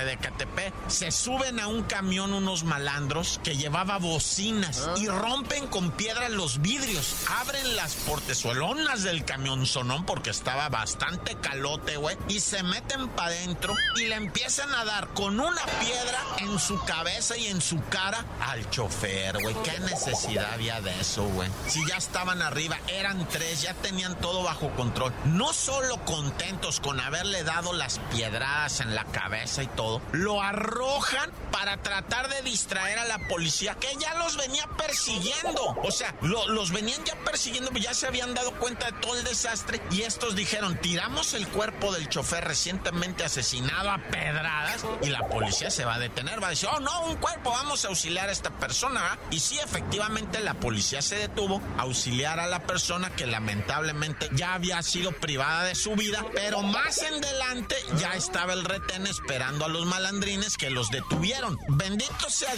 de 0.06 0.17
Catepec, 0.17 0.74
se 0.88 1.12
suben 1.12 1.60
a 1.60 1.67
un 1.67 1.84
camión 1.84 2.34
unos 2.34 2.63
malandros 2.77 3.39
que 3.43 3.57
llevaba 3.57 3.98
bocinas 3.98 4.88
y 4.98 5.07
rompen 5.07 5.65
con 5.65 5.89
piedras 5.89 6.29
los 6.29 6.62
vidrios, 6.62 7.25
abren 7.39 7.75
las 7.75 7.96
portezuelonas 7.96 9.01
del 9.01 9.25
camión 9.25 9.65
sonón 9.65 10.05
porque 10.05 10.29
estaba 10.29 10.69
bastante 10.69 11.36
calote, 11.38 11.98
güey, 11.98 12.15
y 12.27 12.39
se 12.39 12.62
meten 12.62 13.07
para 13.10 13.29
adentro 13.29 13.74
y 13.96 14.05
le 14.05 14.13
empiezan 14.13 14.72
a 14.75 14.86
dar 14.86 15.07
con 15.15 15.39
una 15.39 15.65
piedra 15.79 16.19
en 16.38 16.60
su 16.60 16.79
cabeza 16.86 17.36
y 17.36 17.48
en 17.48 17.62
su 17.62 17.84
cara 17.86 18.24
al 18.41 18.69
chofer, 18.69 19.39
güey. 19.41 19.55
¿Qué 19.63 19.79
necesidad 19.79 20.53
había 20.53 20.79
de 20.79 21.00
eso, 21.00 21.24
güey? 21.29 21.50
Si 21.67 21.84
ya 21.88 21.98
estaban 21.98 22.43
arriba, 22.43 22.77
eran 22.89 23.27
tres, 23.27 23.63
ya 23.63 23.74
tenían 23.74 24.13
todo 24.19 24.43
bajo 24.43 24.69
control. 24.75 25.12
No 25.25 25.51
solo 25.51 26.05
contentos 26.05 26.79
con 26.79 27.00
haberle 27.00 27.43
dado 27.43 27.74
las 27.74 27.98
piedradas 28.12 28.81
en 28.81 28.93
la 28.93 29.05
cabeza 29.05 29.63
y 29.63 29.67
todo, 29.67 30.00
lo 30.12 30.43
arrojan 30.43 31.31
para 31.51 31.77
tratar 31.77 32.29
de 32.29 32.43
distraer 32.43 32.66
a 32.75 33.05
la 33.05 33.27
policía 33.27 33.75
que 33.75 33.88
ya 34.00 34.13
los 34.15 34.36
venía 34.36 34.67
persiguiendo. 34.77 35.75
O 35.83 35.91
sea, 35.91 36.13
los 36.21 36.71
venían 36.71 37.03
ya 37.05 37.15
persiguiendo, 37.24 37.71
ya 37.71 37.93
se 37.93 38.07
habían 38.07 38.33
dado 38.33 38.51
cuenta 38.59 38.88
de 38.88 38.91
todo 39.00 39.15
el 39.15 39.24
desastre 39.24 39.81
y 39.89 40.01
estos 40.01 40.36
dijeron, 40.36 40.77
tiramos 40.81 41.33
el 41.33 41.47
cuerpo 41.47 41.93
del 41.93 42.09
chofer 42.09 42.43
recientemente 42.43 43.24
asesinado 43.24 43.89
a 43.89 43.97
pedradas 44.00 44.83
y 45.01 45.07
la 45.07 45.27
policía 45.27 45.71
se 45.71 45.86
va 45.86 45.95
a 45.95 46.00
detener, 46.00 46.41
va 46.41 46.47
a 46.47 46.50
decir, 46.51 46.69
oh 46.71 46.79
no, 46.79 47.05
un 47.05 47.15
cuerpo, 47.15 47.51
vamos 47.51 47.86
a 47.86 47.88
auxiliar 47.88 48.27
a 48.29 48.31
esta 48.31 48.50
persona. 48.50 49.17
Y 49.31 49.39
sí, 49.39 49.57
efectivamente 49.59 50.39
la 50.41 50.55
policía 50.55 51.01
se 51.01 51.15
detuvo 51.15 51.62
a 51.77 51.83
auxiliar 51.83 52.39
a 52.39 52.47
la 52.47 52.63
persona 52.63 53.09
que 53.12 53.27
lamentablemente 53.27 54.29
ya 54.33 54.53
había 54.53 54.81
sido 54.83 55.13
privada 55.13 55.63
de 55.63 55.75
su 55.75 55.95
vida, 55.95 56.25
pero 56.33 56.62
más 56.63 56.97
en 57.01 57.24
adelante 57.24 57.75
ya 57.97 58.13
estaba 58.13 58.53
el 58.53 58.65
retén 58.65 59.07
esperando 59.07 59.65
a 59.65 59.69
los 59.69 59.86
malandrines 59.86 60.57
que 60.57 60.69
los 60.69 60.89
detuvieron. 60.89 61.57
Bendito 61.69 62.29
sea 62.29 62.56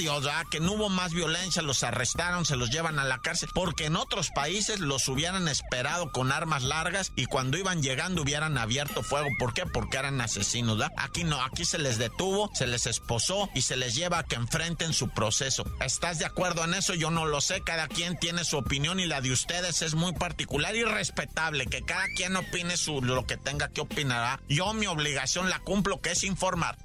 Que 0.49 0.61
no 0.61 0.73
hubo 0.73 0.87
más 0.87 1.13
violencia, 1.13 1.61
los 1.61 1.83
arrestaron, 1.83 2.45
se 2.45 2.55
los 2.55 2.69
llevan 2.69 2.99
a 2.99 3.03
la 3.03 3.19
cárcel, 3.19 3.49
porque 3.53 3.85
en 3.85 3.97
otros 3.97 4.29
países 4.33 4.79
los 4.79 5.09
hubieran 5.09 5.49
esperado 5.49 6.13
con 6.13 6.31
armas 6.31 6.63
largas 6.63 7.11
y 7.17 7.25
cuando 7.25 7.57
iban 7.57 7.81
llegando 7.81 8.21
hubieran 8.21 8.57
abierto 8.57 9.03
fuego. 9.03 9.27
¿Por 9.37 9.53
qué? 9.53 9.65
Porque 9.65 9.97
eran 9.97 10.21
asesinos, 10.21 10.77
¿verdad? 10.77 10.95
Aquí 10.97 11.25
no, 11.25 11.41
aquí 11.43 11.65
se 11.65 11.79
les 11.79 11.97
detuvo, 11.97 12.49
se 12.53 12.65
les 12.65 12.87
esposó 12.87 13.49
y 13.53 13.61
se 13.61 13.75
les 13.75 13.93
lleva 13.93 14.19
a 14.19 14.23
que 14.23 14.35
enfrenten 14.35 14.93
su 14.93 15.09
proceso. 15.09 15.65
¿Estás 15.81 16.17
de 16.17 16.25
acuerdo 16.25 16.63
en 16.63 16.75
eso? 16.75 16.93
Yo 16.93 17.11
no 17.11 17.25
lo 17.25 17.41
sé, 17.41 17.61
cada 17.61 17.89
quien 17.89 18.17
tiene 18.17 18.45
su 18.45 18.57
opinión 18.57 19.01
y 19.01 19.05
la 19.05 19.19
de 19.19 19.33
ustedes 19.33 19.81
es 19.81 19.95
muy 19.95 20.13
particular 20.13 20.75
y 20.77 20.85
respetable, 20.85 21.65
que 21.65 21.83
cada 21.83 22.07
quien 22.15 22.37
opine 22.37 22.77
su, 22.77 23.01
lo 23.01 23.27
que 23.27 23.35
tenga 23.35 23.67
que 23.67 23.81
opinar. 23.81 24.39
Yo 24.47 24.73
mi 24.73 24.87
obligación 24.87 25.49
la 25.49 25.59
cumplo, 25.59 25.99
que 25.99 26.11
es 26.11 26.23
informar. 26.23 26.77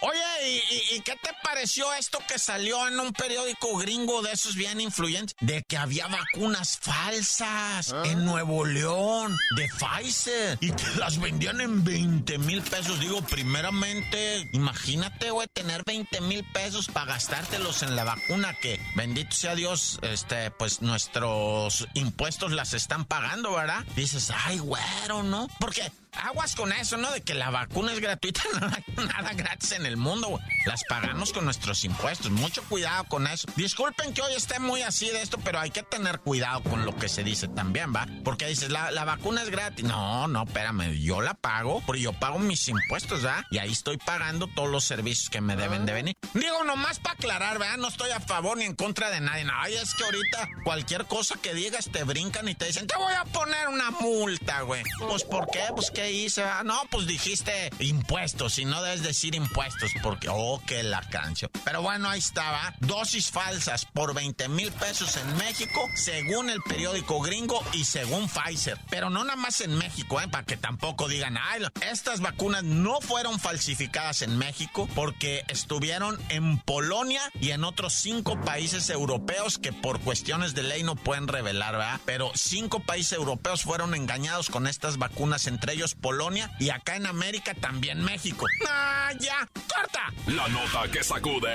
Oye, 0.00 0.62
¿y, 0.92 1.00
qué 1.00 1.16
te 1.16 1.30
pareció 1.42 1.92
esto 1.94 2.20
que 2.28 2.38
salió 2.38 2.86
en 2.86 3.00
un 3.00 3.12
periódico 3.12 3.76
gringo 3.78 4.22
de 4.22 4.32
esos 4.32 4.54
bien 4.54 4.80
influyentes? 4.80 5.34
De 5.40 5.64
que 5.64 5.76
había 5.76 6.06
vacunas 6.06 6.78
falsas 6.80 7.92
ah. 7.92 8.02
en 8.04 8.24
Nuevo 8.24 8.64
León, 8.64 9.36
de 9.56 9.68
Pfizer, 9.68 10.58
y 10.60 10.70
que 10.70 10.84
las 10.98 11.18
vendían 11.18 11.60
en 11.60 11.82
20 11.82 12.38
mil 12.38 12.62
pesos. 12.62 13.00
Digo, 13.00 13.22
primeramente, 13.22 14.48
imagínate, 14.52 15.32
güey, 15.32 15.48
tener 15.48 15.82
20 15.84 16.20
mil 16.20 16.44
pesos 16.52 16.86
para 16.86 17.14
gastártelos 17.14 17.82
en 17.82 17.96
la 17.96 18.04
vacuna 18.04 18.54
que, 18.60 18.80
bendito 18.94 19.34
sea 19.34 19.56
Dios, 19.56 19.98
este, 20.02 20.52
pues 20.52 20.80
nuestros 20.80 21.88
impuestos 21.94 22.52
las 22.52 22.72
están 22.72 23.04
pagando, 23.04 23.52
¿verdad? 23.54 23.84
Dices, 23.96 24.30
ay, 24.44 24.58
güero, 24.58 25.24
¿no? 25.24 25.48
Porque 25.58 25.90
aguas 26.18 26.54
con 26.54 26.72
eso, 26.72 26.96
¿no? 26.96 27.10
De 27.10 27.22
que 27.22 27.34
la 27.34 27.50
vacuna 27.50 27.92
es 27.92 28.00
gratuita, 28.00 28.42
nada, 28.96 29.32
gratis 29.34 29.72
en 29.72 29.86
el 29.86 29.96
mundo, 29.96 30.40
Las 30.66 30.82
pagamos 30.88 31.32
con 31.32 31.44
nuestros 31.44 31.84
impuestos. 31.84 32.30
Mucho 32.30 32.62
cuidado 32.64 33.04
con 33.04 33.26
eso. 33.26 33.48
Disculpen 33.56 34.12
que 34.12 34.22
hoy 34.22 34.34
esté 34.34 34.58
muy 34.58 34.82
así 34.82 35.08
de 35.10 35.22
esto, 35.22 35.38
pero 35.38 35.60
hay 35.60 35.70
que 35.70 35.82
tener 35.82 36.20
cuidado 36.20 36.62
con 36.62 36.84
lo 36.84 36.94
que 36.96 37.08
se 37.08 37.24
dice 37.24 37.48
también, 37.48 37.94
¿va? 37.94 38.06
Porque 38.24 38.46
dices, 38.46 38.70
la, 38.70 39.04
vacuna 39.04 39.42
es 39.42 39.50
gratis. 39.50 39.84
No, 39.84 40.28
no, 40.28 40.44
espérame, 40.44 40.92
yo 41.00 41.20
la 41.20 41.34
pago, 41.34 41.82
porque 41.86 42.02
yo 42.02 42.12
pago 42.12 42.38
mis 42.38 42.68
impuestos, 42.68 43.24
¿va? 43.24 43.44
Y 43.50 43.58
ahí 43.58 43.72
estoy 43.72 43.96
pagando 43.96 44.48
todos 44.48 44.68
los 44.68 44.84
servicios 44.84 45.30
que 45.30 45.40
me 45.40 45.56
deben 45.56 45.86
de 45.86 45.92
venir. 45.92 46.14
Digo, 46.34 46.64
nomás 46.64 46.98
para 46.98 47.14
aclarar, 47.14 47.58
¿verdad? 47.58 47.78
No 47.78 47.88
estoy 47.88 48.10
a 48.10 48.20
favor 48.20 48.58
ni 48.58 48.64
en 48.64 48.74
contra 48.74 49.10
de 49.10 49.20
nadie. 49.20 49.44
No, 49.44 49.52
ay, 49.56 49.74
es 49.74 49.94
que 49.94 50.04
ahorita 50.04 50.48
cualquier 50.64 51.06
cosa 51.06 51.36
que 51.40 51.54
digas 51.54 51.88
te 51.90 52.04
brincan 52.04 52.48
y 52.48 52.54
te 52.54 52.66
dicen, 52.66 52.86
te 52.86 52.96
voy 52.96 53.14
a 53.14 53.24
poner 53.24 53.68
una 53.68 53.90
multa, 53.90 54.62
güey. 54.62 54.82
Pues, 54.98 55.24
¿por 55.24 55.50
qué? 55.50 55.64
Pues, 55.74 55.90
¿qué 55.90 56.07
hice? 56.12 56.42
Ah, 56.42 56.62
no, 56.64 56.80
pues 56.90 57.06
dijiste 57.06 57.70
impuestos 57.78 58.58
y 58.58 58.64
no 58.64 58.82
debes 58.82 59.02
decir 59.02 59.34
impuestos 59.34 59.90
porque, 60.02 60.28
oh, 60.30 60.62
que 60.66 60.82
la 60.82 61.00
canción. 61.02 61.50
Pero 61.64 61.82
bueno, 61.82 62.08
ahí 62.08 62.18
estaba. 62.18 62.74
Dosis 62.80 63.30
falsas 63.30 63.84
por 63.84 64.14
20 64.14 64.48
mil 64.48 64.72
pesos 64.72 65.16
en 65.16 65.36
México, 65.36 65.80
según 65.94 66.50
el 66.50 66.60
periódico 66.62 67.20
gringo 67.20 67.62
y 67.72 67.84
según 67.84 68.28
Pfizer. 68.28 68.78
Pero 68.90 69.10
no 69.10 69.24
nada 69.24 69.36
más 69.36 69.60
en 69.60 69.76
México, 69.76 70.20
¿eh? 70.20 70.28
Para 70.28 70.44
que 70.44 70.56
tampoco 70.56 71.08
digan, 71.08 71.36
ay, 71.36 71.62
estas 71.90 72.20
vacunas 72.20 72.62
no 72.62 73.00
fueron 73.00 73.40
falsificadas 73.40 74.22
en 74.22 74.36
México 74.38 74.88
porque 74.94 75.42
estuvieron 75.48 76.18
en 76.28 76.58
Polonia 76.58 77.22
y 77.40 77.50
en 77.50 77.64
otros 77.64 77.94
cinco 77.94 78.40
países 78.40 78.90
europeos 78.90 79.58
que 79.58 79.72
por 79.72 80.00
cuestiones 80.00 80.54
de 80.54 80.62
ley 80.62 80.82
no 80.82 80.94
pueden 80.96 81.28
revelar, 81.28 81.72
¿verdad? 81.72 82.00
Pero 82.04 82.30
cinco 82.34 82.80
países 82.80 83.12
europeos 83.12 83.62
fueron 83.62 83.94
engañados 83.94 84.50
con 84.50 84.66
estas 84.66 84.98
vacunas, 84.98 85.46
entre 85.46 85.72
ellos 85.72 85.87
Polonia 85.94 86.50
y 86.58 86.70
acá 86.70 86.96
en 86.96 87.06
América 87.06 87.54
también 87.54 88.02
México. 88.04 88.46
¡Ah, 88.68 89.10
ya! 89.18 89.48
¡Corta! 89.74 90.12
La 90.26 90.48
nota 90.48 90.90
que 90.90 91.02
sacude. 91.02 91.54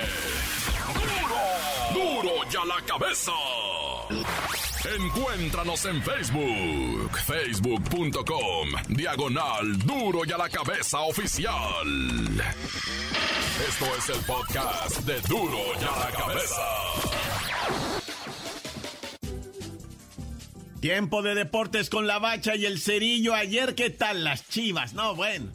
¡Duro! 1.92 2.22
¡Duro 2.22 2.50
ya 2.50 2.64
la 2.64 2.80
cabeza! 2.86 3.32
Encuéntranos 4.84 5.84
en 5.86 6.02
Facebook, 6.02 7.18
facebook.com, 7.24 8.68
diagonal 8.88 9.78
duro 9.78 10.20
y 10.26 10.32
a 10.32 10.36
la 10.36 10.48
cabeza 10.50 11.00
oficial. 11.00 11.86
Esto 13.66 13.86
es 13.96 14.08
el 14.10 14.24
podcast 14.26 14.98
de 15.00 15.20
duro 15.22 15.58
y 15.80 15.84
a 15.84 15.98
la 15.98 16.10
cabeza. 16.12 18.03
Tiempo 20.84 21.22
de 21.22 21.34
deportes 21.34 21.88
con 21.88 22.06
la 22.06 22.18
bacha 22.18 22.56
y 22.56 22.66
el 22.66 22.78
cerillo. 22.78 23.34
Ayer, 23.34 23.74
¿qué 23.74 23.88
tal 23.88 24.22
las 24.22 24.46
chivas? 24.50 24.92
No, 24.92 25.14
bueno. 25.14 25.50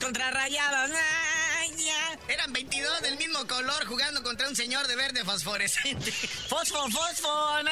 contra 0.00 0.30
rayados. 0.30 0.90
Eran 2.28 2.52
22 2.52 3.02
del 3.02 3.16
mismo 3.16 3.46
color 3.46 3.86
jugando 3.86 4.22
contra 4.22 4.48
un 4.48 4.56
señor 4.56 4.86
de 4.86 4.96
verde 4.96 5.24
fosforescente. 5.24 6.10
Fosfo, 6.10 6.88
fosfo, 6.90 7.62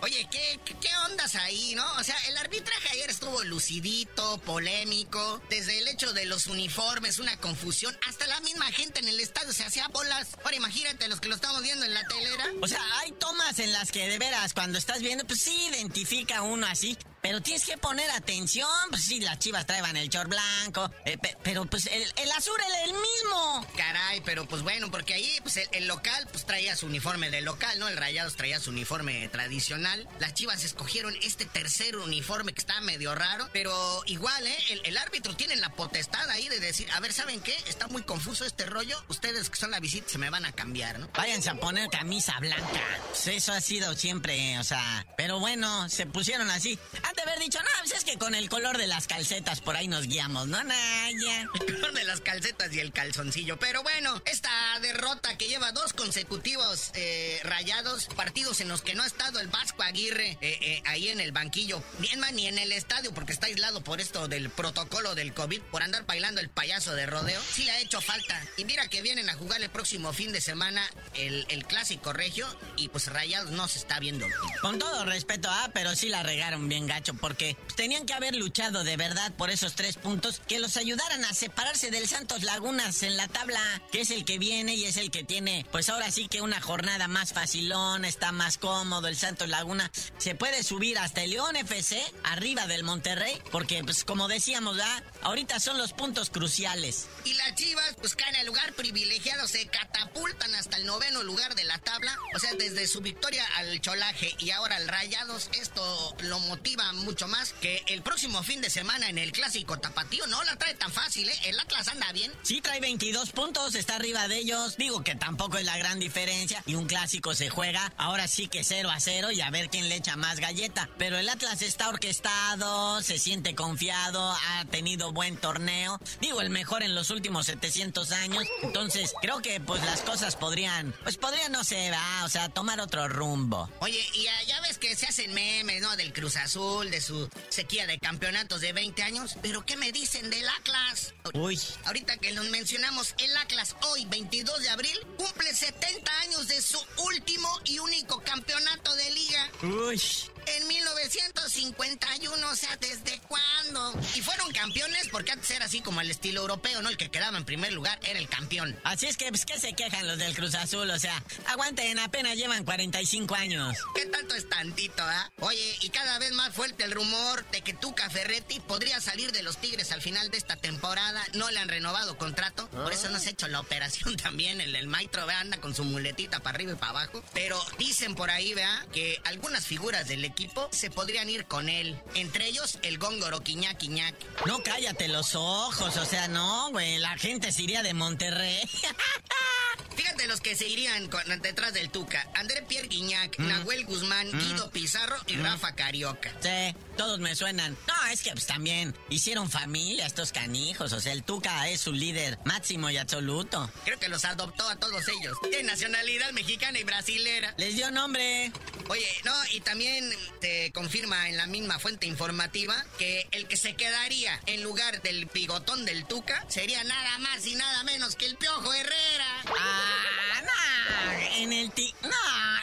Oye, 0.00 0.28
¿qué, 0.30 0.60
¿qué 0.64 0.88
ondas 1.06 1.34
ahí, 1.34 1.74
no? 1.74 1.84
O 1.94 2.04
sea, 2.04 2.16
el 2.28 2.36
arbitraje 2.36 2.88
ayer 2.92 3.10
estuvo 3.10 3.42
lucidito, 3.44 4.38
polémico. 4.38 5.42
Desde 5.50 5.78
el 5.78 5.88
hecho 5.88 6.12
de 6.12 6.26
los 6.26 6.46
uniformes, 6.46 7.18
una 7.18 7.36
confusión. 7.38 7.96
Hasta 8.08 8.26
la 8.26 8.40
misma 8.40 8.70
gente 8.72 9.00
en 9.00 9.08
el 9.08 9.20
estadio 9.20 9.52
se 9.52 9.64
hacía 9.64 9.88
bolas. 9.88 10.28
Ahora 10.44 10.56
imagínate 10.56 11.08
los 11.08 11.20
que 11.20 11.28
lo 11.28 11.34
estamos 11.34 11.62
viendo 11.62 11.84
en 11.84 11.94
la 11.94 12.06
telera. 12.06 12.46
O 12.60 12.68
sea, 12.68 12.80
hay 13.00 13.12
tomas 13.12 13.58
en 13.58 13.72
las 13.72 13.90
que 13.90 14.08
de 14.08 14.18
veras, 14.18 14.54
cuando 14.54 14.78
estás 14.78 15.00
viendo, 15.00 15.24
pues 15.26 15.40
sí 15.40 15.68
identifica 15.70 16.42
uno 16.42 16.66
así. 16.66 16.96
Pero 17.24 17.40
tienes 17.40 17.64
que 17.64 17.78
poner 17.78 18.10
atención. 18.10 18.68
Pues 18.90 19.02
sí, 19.06 19.18
las 19.18 19.38
chivas 19.38 19.64
traían 19.64 19.96
el 19.96 20.10
short 20.10 20.28
blanco, 20.28 20.90
eh, 21.06 21.16
pero 21.42 21.64
pues 21.64 21.86
el, 21.86 22.02
el 22.16 22.30
azul 22.32 22.54
es 22.68 22.84
el 22.84 22.92
mismo. 22.92 23.66
Caray, 23.78 24.20
pero 24.20 24.46
pues 24.46 24.60
bueno, 24.60 24.90
porque 24.90 25.14
ahí 25.14 25.38
pues 25.40 25.56
el, 25.72 25.86
local 25.86 26.28
pues 26.30 26.44
traía 26.44 26.76
su 26.76 26.84
uniforme 26.84 27.30
de 27.30 27.40
local, 27.40 27.78
¿no? 27.78 27.88
El 27.88 27.96
Rayados 27.96 28.36
traía 28.36 28.60
su 28.60 28.70
uniforme 28.70 29.26
tradicional. 29.28 30.06
Las 30.18 30.34
chivas 30.34 30.64
escogieron 30.64 31.16
este 31.22 31.46
tercer 31.46 31.96
uniforme 31.96 32.52
que 32.52 32.60
está 32.60 32.78
medio 32.82 33.14
raro, 33.14 33.48
pero 33.54 34.02
igual, 34.04 34.46
¿eh? 34.46 34.58
El, 34.68 34.82
el 34.84 34.98
árbitro 34.98 35.34
tiene 35.34 35.56
la 35.56 35.70
potestad 35.70 36.28
ahí 36.28 36.50
de 36.50 36.60
decir, 36.60 36.90
a 36.92 37.00
ver, 37.00 37.14
¿saben 37.14 37.40
qué? 37.40 37.56
Está 37.68 37.86
muy 37.86 38.02
confuso 38.02 38.44
este 38.44 38.66
rollo. 38.66 39.02
Ustedes 39.08 39.48
que 39.48 39.56
son 39.56 39.70
la 39.70 39.80
visita 39.80 40.10
se 40.10 40.18
me 40.18 40.28
van 40.28 40.44
a 40.44 40.52
cambiar, 40.52 40.98
¿no? 40.98 41.08
Váyanse 41.16 41.48
a 41.48 41.54
poner 41.54 41.88
camisa 41.88 42.38
blanca. 42.38 42.82
Pues 43.08 43.28
eso 43.28 43.52
ha 43.54 43.62
sido 43.62 43.94
siempre, 43.94 44.58
o 44.58 44.64
sea, 44.64 45.06
pero 45.16 45.40
bueno, 45.40 45.88
se 45.88 46.04
pusieron 46.04 46.50
así. 46.50 46.78
Han 47.02 47.13
de 47.14 47.22
haber 47.22 47.38
dicho, 47.38 47.58
no, 47.60 47.68
pues 47.80 47.92
es 47.92 48.04
que 48.04 48.18
con 48.18 48.34
el 48.34 48.48
color 48.48 48.78
de 48.78 48.86
las 48.86 49.06
calcetas 49.06 49.60
por 49.60 49.76
ahí 49.76 49.88
nos 49.88 50.06
guiamos, 50.06 50.48
¿no? 50.48 50.62
Naya. 50.62 51.48
El 51.54 51.74
color 51.74 51.92
de 51.92 52.04
las 52.04 52.20
calcetas 52.20 52.72
y 52.72 52.80
el 52.80 52.92
calzoncillo. 52.92 53.58
Pero 53.58 53.82
bueno, 53.82 54.20
esta 54.24 54.50
derrota 54.80 55.36
que 55.38 55.48
lleva 55.48 55.72
dos 55.72 55.92
consecutivos 55.92 56.90
eh, 56.94 57.40
rayados, 57.44 58.06
partidos 58.16 58.60
en 58.60 58.68
los 58.68 58.82
que 58.82 58.94
no 58.94 59.02
ha 59.02 59.06
estado 59.06 59.40
el 59.40 59.48
Vasco 59.48 59.82
Aguirre 59.82 60.38
eh, 60.40 60.58
eh, 60.60 60.82
ahí 60.86 61.08
en 61.08 61.20
el 61.20 61.32
banquillo, 61.32 61.82
bien 61.98 62.20
más 62.20 62.32
ni 62.32 62.46
en 62.46 62.58
el 62.58 62.72
estadio 62.72 63.12
porque 63.12 63.32
está 63.32 63.46
aislado 63.46 63.82
por 63.82 64.00
esto 64.00 64.28
del 64.28 64.50
protocolo 64.50 65.14
del 65.14 65.34
COVID, 65.34 65.60
por 65.62 65.82
andar 65.82 66.06
bailando 66.06 66.40
el 66.40 66.48
payaso 66.48 66.94
de 66.94 67.06
rodeo, 67.06 67.40
sí 67.52 67.64
le 67.64 67.72
ha 67.72 67.80
hecho 67.80 68.00
falta. 68.00 68.40
Y 68.56 68.64
mira 68.64 68.88
que 68.88 69.02
vienen 69.02 69.28
a 69.30 69.34
jugar 69.34 69.62
el 69.62 69.70
próximo 69.70 70.12
fin 70.12 70.32
de 70.32 70.40
semana 70.40 70.82
el, 71.14 71.46
el 71.48 71.66
clásico 71.66 72.12
regio 72.12 72.46
y 72.76 72.88
pues 72.88 73.06
Rayados 73.08 73.50
no 73.50 73.68
se 73.68 73.78
está 73.78 73.98
viendo. 74.00 74.26
Con 74.60 74.78
todo 74.78 75.04
respeto, 75.04 75.48
ah, 75.50 75.70
pero 75.72 75.94
sí 75.94 76.08
la 76.08 76.22
regaron 76.22 76.68
bien 76.68 76.86
gacho 76.86 77.03
porque 77.12 77.56
tenían 77.76 78.06
que 78.06 78.14
haber 78.14 78.34
luchado 78.34 78.84
de 78.84 78.96
verdad 78.96 79.32
por 79.34 79.50
esos 79.50 79.74
tres 79.74 79.96
puntos 79.96 80.40
que 80.46 80.58
los 80.58 80.76
ayudaran 80.76 81.24
a 81.24 81.34
separarse 81.34 81.90
del 81.90 82.08
Santos 82.08 82.42
Lagunas 82.42 83.02
en 83.02 83.16
la 83.16 83.28
tabla, 83.28 83.60
que 83.92 84.00
es 84.00 84.10
el 84.10 84.24
que 84.24 84.38
viene 84.38 84.74
y 84.74 84.84
es 84.84 84.96
el 84.96 85.10
que 85.10 85.24
tiene, 85.24 85.66
pues 85.70 85.88
ahora 85.88 86.10
sí 86.10 86.28
que 86.28 86.40
una 86.40 86.60
jornada 86.60 87.08
más 87.08 87.32
facilón, 87.32 88.04
está 88.04 88.32
más 88.32 88.56
cómodo 88.56 89.08
el 89.08 89.16
Santos 89.16 89.48
Laguna, 89.48 89.90
se 90.16 90.34
puede 90.34 90.62
subir 90.62 90.98
hasta 90.98 91.22
el 91.22 91.30
León 91.30 91.56
FC, 91.56 92.00
arriba 92.22 92.66
del 92.66 92.84
Monterrey, 92.84 93.40
porque 93.50 93.82
pues 93.84 94.04
como 94.04 94.28
decíamos, 94.28 94.78
¿ah? 94.80 95.02
ahorita 95.22 95.60
son 95.60 95.76
los 95.76 95.92
puntos 95.92 96.30
cruciales. 96.30 97.08
Y 97.24 97.34
las 97.34 97.54
Chivas 97.54 97.96
pues 98.00 98.14
caen 98.14 98.36
al 98.36 98.46
lugar 98.46 98.72
privilegiado, 98.74 99.46
se 99.48 99.66
catapultan 99.66 100.54
hasta 100.54 100.76
el 100.76 100.86
noveno 100.86 101.22
lugar 101.22 101.54
de 101.54 101.64
la 101.64 101.78
tabla, 101.78 102.16
o 102.34 102.38
sea, 102.38 102.54
desde 102.54 102.86
su 102.86 103.00
victoria 103.00 103.44
al 103.56 103.80
Cholaje 103.80 104.34
y 104.38 104.50
ahora 104.50 104.76
al 104.76 104.88
Rayados, 104.88 105.50
esto 105.52 106.16
lo 106.20 106.38
motiva 106.40 106.92
mucho 106.94 107.28
más 107.28 107.52
que 107.54 107.82
el 107.88 108.02
próximo 108.02 108.42
fin 108.42 108.60
de 108.60 108.70
semana 108.70 109.08
en 109.08 109.18
el 109.18 109.32
clásico 109.32 109.78
tapatío 109.78 110.26
no 110.26 110.42
la 110.44 110.56
trae 110.56 110.74
tan 110.74 110.92
fácil, 110.92 111.28
¿eh? 111.28 111.38
El 111.44 111.58
Atlas 111.58 111.88
anda 111.88 112.12
bien. 112.12 112.32
Sí, 112.42 112.60
trae 112.60 112.80
22 112.80 113.30
puntos, 113.30 113.74
está 113.74 113.96
arriba 113.96 114.28
de 114.28 114.38
ellos. 114.38 114.76
Digo 114.76 115.02
que 115.02 115.14
tampoco 115.14 115.58
es 115.58 115.64
la 115.64 115.76
gran 115.76 115.98
diferencia. 115.98 116.62
Y 116.66 116.74
un 116.74 116.86
clásico 116.86 117.34
se 117.34 117.48
juega, 117.48 117.92
ahora 117.96 118.28
sí 118.28 118.48
que 118.48 118.64
0 118.64 118.90
a 118.90 119.00
0 119.00 119.30
y 119.32 119.40
a 119.40 119.50
ver 119.50 119.70
quién 119.70 119.88
le 119.88 119.96
echa 119.96 120.16
más 120.16 120.40
galleta. 120.40 120.88
Pero 120.98 121.18
el 121.18 121.28
Atlas 121.28 121.62
está 121.62 121.88
orquestado, 121.88 123.02
se 123.02 123.18
siente 123.18 123.54
confiado, 123.54 124.32
ha 124.32 124.64
tenido 124.66 125.12
buen 125.12 125.36
torneo. 125.36 126.00
Digo, 126.20 126.40
el 126.40 126.50
mejor 126.50 126.82
en 126.82 126.94
los 126.94 127.10
últimos 127.10 127.46
700 127.46 128.12
años. 128.12 128.44
Entonces, 128.62 129.12
creo 129.20 129.40
que 129.42 129.60
pues 129.60 129.82
las 129.84 130.00
cosas 130.02 130.36
podrían, 130.36 130.94
pues 131.02 131.16
podrían, 131.16 131.52
no 131.52 131.64
sé, 131.64 131.90
va, 131.90 132.24
o 132.24 132.28
sea, 132.28 132.48
tomar 132.48 132.80
otro 132.80 133.08
rumbo. 133.08 133.70
Oye, 133.80 134.04
y 134.14 134.24
ya 134.46 134.60
ves 134.62 134.78
que 134.78 134.96
se 134.96 135.06
hacen 135.06 135.32
memes, 135.34 135.80
¿no? 135.80 135.96
Del 135.96 136.12
Cruz 136.12 136.36
Azul, 136.36 136.73
de 136.82 137.00
su 137.00 137.28
sequía 137.50 137.86
de 137.86 137.98
campeonatos 138.00 138.60
de 138.60 138.72
20 138.72 139.02
años. 139.02 139.36
Pero 139.42 139.64
¿qué 139.64 139.76
me 139.76 139.92
dicen 139.92 140.28
del 140.28 140.46
Atlas? 140.48 141.14
Uy. 141.32 141.60
Ahorita 141.84 142.16
que 142.16 142.32
nos 142.32 142.50
mencionamos, 142.50 143.14
el 143.18 143.36
Atlas 143.36 143.76
hoy, 143.90 144.04
22 144.06 144.60
de 144.60 144.68
abril, 144.70 144.98
cumple 145.16 145.54
70 145.54 146.20
años 146.20 146.48
de 146.48 146.60
su 146.60 146.78
último 147.06 147.48
y 147.64 147.78
único 147.78 148.20
campeonato 148.22 148.94
de 148.96 149.10
liga. 149.12 149.50
Uy. 149.62 150.00
En 150.46 150.68
1951, 150.68 152.48
o 152.48 152.56
sea, 152.56 152.76
¿desde 152.76 153.18
cuándo? 153.20 153.94
Y 154.14 154.20
fueron 154.20 154.52
campeones 154.52 155.08
porque 155.10 155.32
antes 155.32 155.50
era 155.50 155.64
así 155.64 155.80
como 155.80 156.00
el 156.00 156.10
estilo 156.10 156.42
europeo, 156.42 156.82
¿no? 156.82 156.88
El 156.88 156.96
que 156.96 157.10
quedaba 157.10 157.38
en 157.38 157.44
primer 157.44 157.72
lugar 157.72 157.98
era 158.02 158.18
el 158.18 158.28
campeón. 158.28 158.78
Así 158.84 159.06
es 159.06 159.16
que, 159.16 159.28
pues, 159.30 159.44
¿qué 159.46 159.58
se 159.58 159.72
quejan 159.74 160.06
los 160.06 160.18
del 160.18 160.34
Cruz 160.34 160.54
Azul? 160.54 160.90
O 160.90 160.98
sea, 160.98 161.22
aguanten, 161.46 161.98
apenas 161.98 162.36
llevan 162.36 162.64
45 162.64 163.34
años. 163.34 163.78
¿Qué 163.94 164.06
tanto 164.06 164.34
es 164.34 164.48
tantito, 164.48 165.02
ah? 165.02 165.30
Oye, 165.40 165.78
y 165.80 165.88
cada 165.90 166.18
vez 166.18 166.32
más 166.32 166.54
fuerte 166.54 166.84
el 166.84 166.92
rumor 166.92 167.44
de 167.50 167.62
que 167.62 167.72
Tuca 167.72 168.10
Ferretti 168.10 168.60
podría 168.60 169.00
salir 169.00 169.32
de 169.32 169.42
los 169.42 169.58
Tigres 169.58 169.92
al 169.92 170.02
final 170.02 170.30
de 170.30 170.38
esta 170.38 170.56
temporada. 170.56 171.22
No 171.34 171.50
le 171.50 171.58
han 171.58 171.68
renovado 171.68 172.18
contrato, 172.18 172.68
por 172.70 172.92
eso 172.92 173.08
no 173.08 173.18
se 173.18 173.28
ha 173.28 173.32
hecho 173.32 173.48
la 173.48 173.60
operación 173.60 174.16
también. 174.22 174.60
El, 174.60 174.76
el 174.76 174.86
maestro, 174.86 175.26
vea, 175.26 175.40
anda 175.40 175.58
con 175.60 175.74
su 175.74 175.84
muletita 175.84 176.40
para 176.40 176.56
arriba 176.56 176.72
y 176.72 176.76
para 176.76 176.90
abajo. 176.90 177.24
Pero 177.32 177.62
dicen 177.78 178.14
por 178.14 178.30
ahí, 178.30 178.54
vea, 178.54 178.86
que 178.92 179.20
algunas 179.24 179.66
figuras 179.66 180.08
del 180.08 180.24
equipo 180.34 180.68
se 180.72 180.90
podrían 180.90 181.30
ir 181.30 181.46
con 181.46 181.68
él. 181.68 181.96
Entre 182.14 182.48
ellos, 182.48 182.78
el 182.82 182.98
góngoro 182.98 183.40
Quiñac 183.40 183.78
Quiñac. 183.78 184.14
No 184.46 184.62
cállate 184.64 185.06
los 185.06 185.36
ojos, 185.36 185.96
o 185.96 186.04
sea, 186.04 186.26
no, 186.26 186.70
güey, 186.70 186.98
la 186.98 187.16
gente 187.16 187.52
se 187.52 187.62
iría 187.62 187.84
de 187.84 187.94
Monterrey. 187.94 188.60
Fíjate 189.96 190.26
los 190.26 190.40
que 190.40 190.56
se 190.56 190.66
irían 190.66 191.08
con, 191.08 191.22
detrás 191.40 191.72
del 191.72 191.88
Tuca. 191.88 192.28
André 192.34 192.62
Pierre 192.62 192.88
Guiñac, 192.88 193.38
Nahuel 193.38 193.86
Guzmán, 193.86 194.28
Guido 194.32 194.70
Pizarro 194.70 195.16
y 195.28 195.36
Rafa 195.36 195.76
Carioca. 195.76 196.32
Sí, 196.40 196.74
todos 196.96 197.20
me 197.20 197.36
suenan. 197.36 197.76
No, 197.86 198.03
es 198.12 198.22
que 198.22 198.30
pues 198.32 198.46
también 198.46 198.94
hicieron 199.08 199.50
familia 199.50 200.06
estos 200.06 200.32
canijos. 200.32 200.92
O 200.92 201.00
sea, 201.00 201.12
el 201.12 201.22
Tuca 201.22 201.68
es 201.68 201.80
su 201.80 201.92
líder 201.92 202.38
máximo 202.44 202.90
y 202.90 202.96
absoluto. 202.96 203.70
Creo 203.84 203.98
que 203.98 204.08
los 204.08 204.24
adoptó 204.24 204.68
a 204.68 204.76
todos 204.76 205.06
ellos. 205.08 205.36
De 205.50 205.62
nacionalidad 205.62 206.32
mexicana 206.32 206.78
y 206.78 206.84
brasilera. 206.84 207.54
Les 207.56 207.74
dio 207.74 207.90
nombre. 207.90 208.52
Oye, 208.88 209.06
no, 209.24 209.32
y 209.52 209.60
también 209.60 210.10
te 210.40 210.72
confirma 210.72 211.28
en 211.28 211.36
la 211.36 211.46
misma 211.46 211.78
fuente 211.78 212.06
informativa 212.06 212.84
que 212.98 213.26
el 213.32 213.48
que 213.48 213.56
se 213.56 213.74
quedaría 213.74 214.40
en 214.46 214.62
lugar 214.62 215.02
del 215.02 215.26
bigotón 215.26 215.84
del 215.84 216.04
Tuca 216.06 216.44
sería 216.48 216.82
nada 216.84 217.18
más 217.18 217.46
y 217.46 217.54
nada 217.54 217.82
menos 217.84 218.16
que 218.16 218.26
el 218.26 218.36
Piojo 218.36 218.72
Herrera. 218.72 219.42
Ah, 219.58 220.42
no, 220.44 221.12
en 221.36 221.52
el 221.52 221.70
ti... 221.72 221.94
No, 222.02 222.08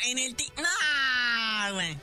en 0.06 0.20
el 0.20 0.36
ti... 0.36 0.52
No, 0.58 1.74
güey. 1.74 1.98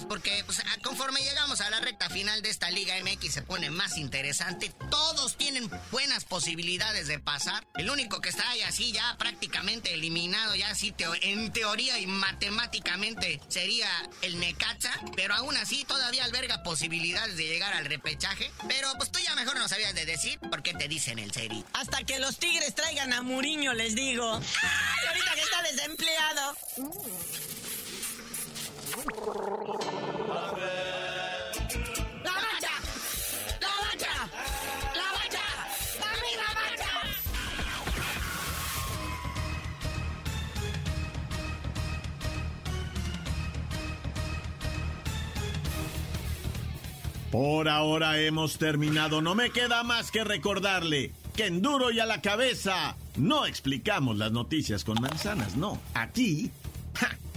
Vámonos, 0.00 0.06
porque 0.06 0.42
pues, 0.44 0.62
conforme 0.82 1.20
llegamos 1.20 1.60
a 1.60 1.70
la 1.70 1.80
recta 1.80 2.08
final 2.08 2.42
de 2.42 2.50
esta 2.50 2.70
Liga 2.70 2.94
MX 3.02 3.32
se 3.32 3.42
pone 3.42 3.70
más 3.70 3.96
interesante. 3.96 4.72
Todos 4.90 5.36
tienen 5.36 5.70
buenas 5.90 6.24
posibilidades 6.24 7.08
de 7.08 7.18
pasar. 7.18 7.66
El 7.74 7.90
único 7.90 8.20
que 8.20 8.28
está 8.28 8.48
ahí 8.50 8.62
así 8.62 8.92
ya 8.92 9.16
prácticamente 9.18 9.94
eliminado, 9.94 10.54
ya 10.54 10.70
así 10.70 10.92
teo 10.92 11.12
en 11.20 11.52
teoría 11.52 11.98
y 11.98 12.06
matemáticamente 12.06 13.40
sería 13.48 13.88
el 14.22 14.38
Necaxa, 14.38 14.92
pero 15.16 15.34
aún 15.34 15.56
así 15.56 15.84
todavía 15.84 16.24
alberga 16.24 16.62
posibilidades 16.62 17.36
de 17.36 17.46
llegar 17.46 17.72
al 17.74 17.84
repechaje. 17.84 18.50
Pero 18.68 18.88
pues 18.96 19.10
tú 19.10 19.18
ya 19.20 19.34
mejor 19.34 19.58
no 19.58 19.68
sabías 19.68 19.94
de 19.94 20.06
decir 20.06 20.38
por 20.38 20.62
qué 20.62 20.74
te 20.74 20.88
dicen 20.88 21.18
el 21.18 21.32
seri. 21.32 21.64
Hasta 21.72 22.02
que 22.04 22.18
los 22.18 22.38
Tigres 22.38 22.74
traigan 22.74 23.12
a 23.12 23.22
Muriño, 23.22 23.72
les 23.74 23.94
digo. 23.94 24.40
¡Ay, 24.62 25.06
ahorita 25.08 25.34
que 25.34 25.40
está 25.40 25.62
desempleado! 25.62 26.56
Por 47.30 47.68
ahora 47.68 48.18
hemos 48.20 48.58
terminado. 48.58 49.22
No 49.22 49.34
me 49.34 49.50
queda 49.50 49.84
más 49.84 50.10
que 50.10 50.24
recordarle 50.24 51.12
que 51.36 51.46
en 51.46 51.62
duro 51.62 51.92
y 51.92 52.00
a 52.00 52.06
la 52.06 52.20
cabeza 52.20 52.96
no 53.16 53.46
explicamos 53.46 54.16
las 54.16 54.32
noticias 54.32 54.82
con 54.82 55.00
manzanas, 55.00 55.56
no. 55.56 55.80
Aquí 55.94 56.50
ja, 56.94 57.16